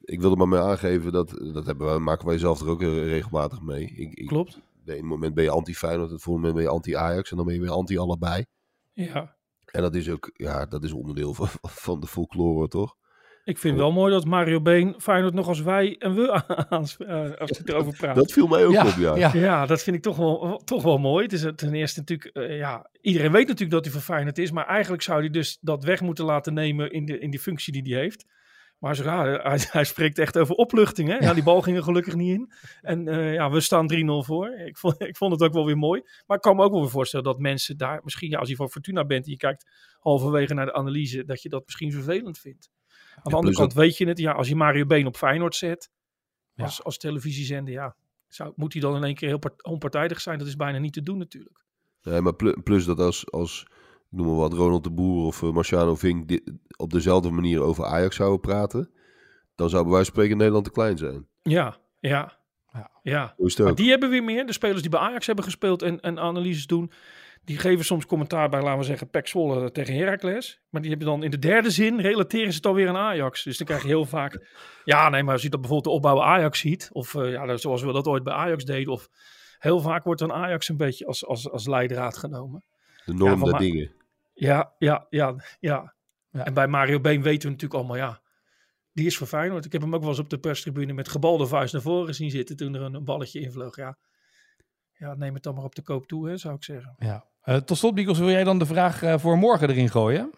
[0.00, 3.04] ik wilde maar mee aangeven, dat, dat hebben we, maken wij zelf er ook eh,
[3.04, 3.84] regelmatig mee.
[3.96, 4.60] Ik, ik, klopt.
[4.84, 7.30] de ene moment ben je anti-Feyenoord, het volgende moment ben je anti-Ajax.
[7.30, 8.44] En dan ben je weer anti-allebei.
[8.92, 9.33] Ja.
[9.74, 12.96] En dat is ook, ja, dat is onderdeel van, van de folklore, toch?
[13.44, 16.32] Ik vind wel mooi dat Mario Been Feyenoord nog als wij en we
[16.68, 18.14] aan, eh, als hij erover praat.
[18.14, 19.16] Dat viel mij ook Ja, op, ja.
[19.16, 19.30] ja.
[19.34, 21.22] Ja, dat vind ik toch wel, toch wel mooi.
[21.22, 24.50] Het is ten eerste natuurlijk, eh, ja, iedereen weet natuurlijk dat hij voor Feyenoord is,
[24.50, 27.72] maar eigenlijk zou hij dus dat weg moeten laten nemen in, de, in die functie
[27.72, 28.26] die hij heeft.
[28.84, 31.08] Maar zo, ja, hij, hij spreekt echt over opluchting.
[31.08, 31.16] Hè?
[31.16, 32.52] Ja, die bal ging er gelukkig niet in.
[32.80, 34.50] En eh, ja, we staan 3-0 voor.
[34.58, 36.02] Ik vond, ik vond het ook wel weer mooi.
[36.26, 38.56] Maar ik kan me ook wel weer voorstellen dat mensen daar misschien, ja, als je
[38.56, 42.38] voor Fortuna bent en je kijkt halverwege naar de analyse, dat je dat misschien vervelend
[42.38, 42.70] vindt.
[43.14, 45.90] Aan de andere kant weet je het, ja, als je Mario Been op Feyenoord zet,
[46.56, 47.96] als, als televisiezender, ja,
[48.28, 50.38] zou, moet hij dan in één keer heel part- onpartijdig zijn?
[50.38, 51.64] Dat is bijna niet te doen natuurlijk.
[52.02, 53.66] Nee, maar plu- plus dat als, als
[54.14, 56.40] ik noem maar wat, Ronald de Boer of uh, Marciano Vink
[56.76, 58.90] op dezelfde manier over Ajax zouden praten,
[59.54, 61.26] dan zou bij wijze van spreken Nederland te klein zijn.
[61.42, 62.38] Ja, ja,
[63.02, 63.34] Ja.
[63.58, 64.46] Maar die hebben weer meer.
[64.46, 66.92] De spelers die bij Ajax hebben gespeeld en, en analyses doen.
[67.44, 70.60] Die geven soms commentaar bij, laten we zeggen, Pek Zwolle tegen Heracles.
[70.70, 73.42] Maar die hebben dan in de derde zin, relateren ze het alweer aan Ajax.
[73.42, 74.46] Dus dan krijg je heel vaak...
[74.84, 76.88] Ja, nee, maar als je dat bijvoorbeeld de opbouw Ajax ziet.
[76.92, 78.92] Of uh, ja, zoals we dat ooit bij Ajax deden.
[78.92, 79.08] Of
[79.58, 82.64] heel vaak wordt dan Ajax een beetje als, als, als leidraad genomen.
[83.04, 83.90] De norm Ja, der dingen.
[84.34, 85.94] Ja, ja, ja, ja,
[86.30, 86.44] Ja.
[86.44, 88.22] En bij Mario Been weten we natuurlijk allemaal, ja...
[88.92, 89.64] Die is voor Feyenoord.
[89.64, 92.30] Ik heb hem ook wel eens op de perstribune met gebalde vuist naar voren zien
[92.30, 93.76] zitten toen er een, een balletje invloog.
[93.76, 93.98] Ja.
[94.92, 96.94] ja, neem het dan maar op de koop toe, hè, zou ik zeggen.
[96.98, 97.26] Ja.
[97.40, 100.30] Eh, tot slot, Mikos, wil jij dan de vraag eh, voor morgen erin gooien?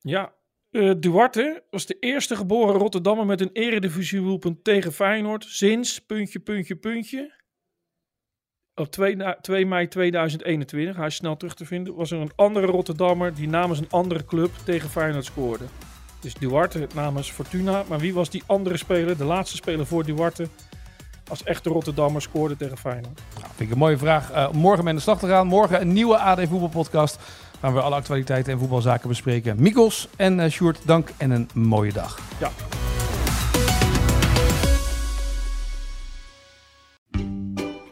[0.00, 0.32] Ja,
[0.70, 6.76] eh, Duarte was de eerste geboren Rotterdammer met een eredivisie-doelpunt tegen Feyenoord sinds puntje, puntje,
[6.76, 7.34] puntje.
[8.78, 12.32] Op 2, na- 2 mei 2021, hij is snel terug te vinden, was er een
[12.36, 15.64] andere Rotterdammer die namens een andere club tegen Feyenoord scoorde.
[16.20, 20.48] Dus Duarte namens Fortuna, maar wie was die andere speler, de laatste speler voor Duarte,
[21.28, 23.20] als echte Rotterdammer scoorde tegen Feyenoord?
[23.34, 24.48] Nou, vind ik een mooie vraag.
[24.48, 25.46] Om morgen mee aan de slag te gaan.
[25.46, 27.18] Morgen een nieuwe AD Voetbalpodcast.
[27.60, 29.62] Gaan we alle actualiteiten en voetbalzaken bespreken.
[29.62, 32.18] Mikos en uh, Sjoerd, dank en een mooie dag.
[32.40, 32.50] Ja,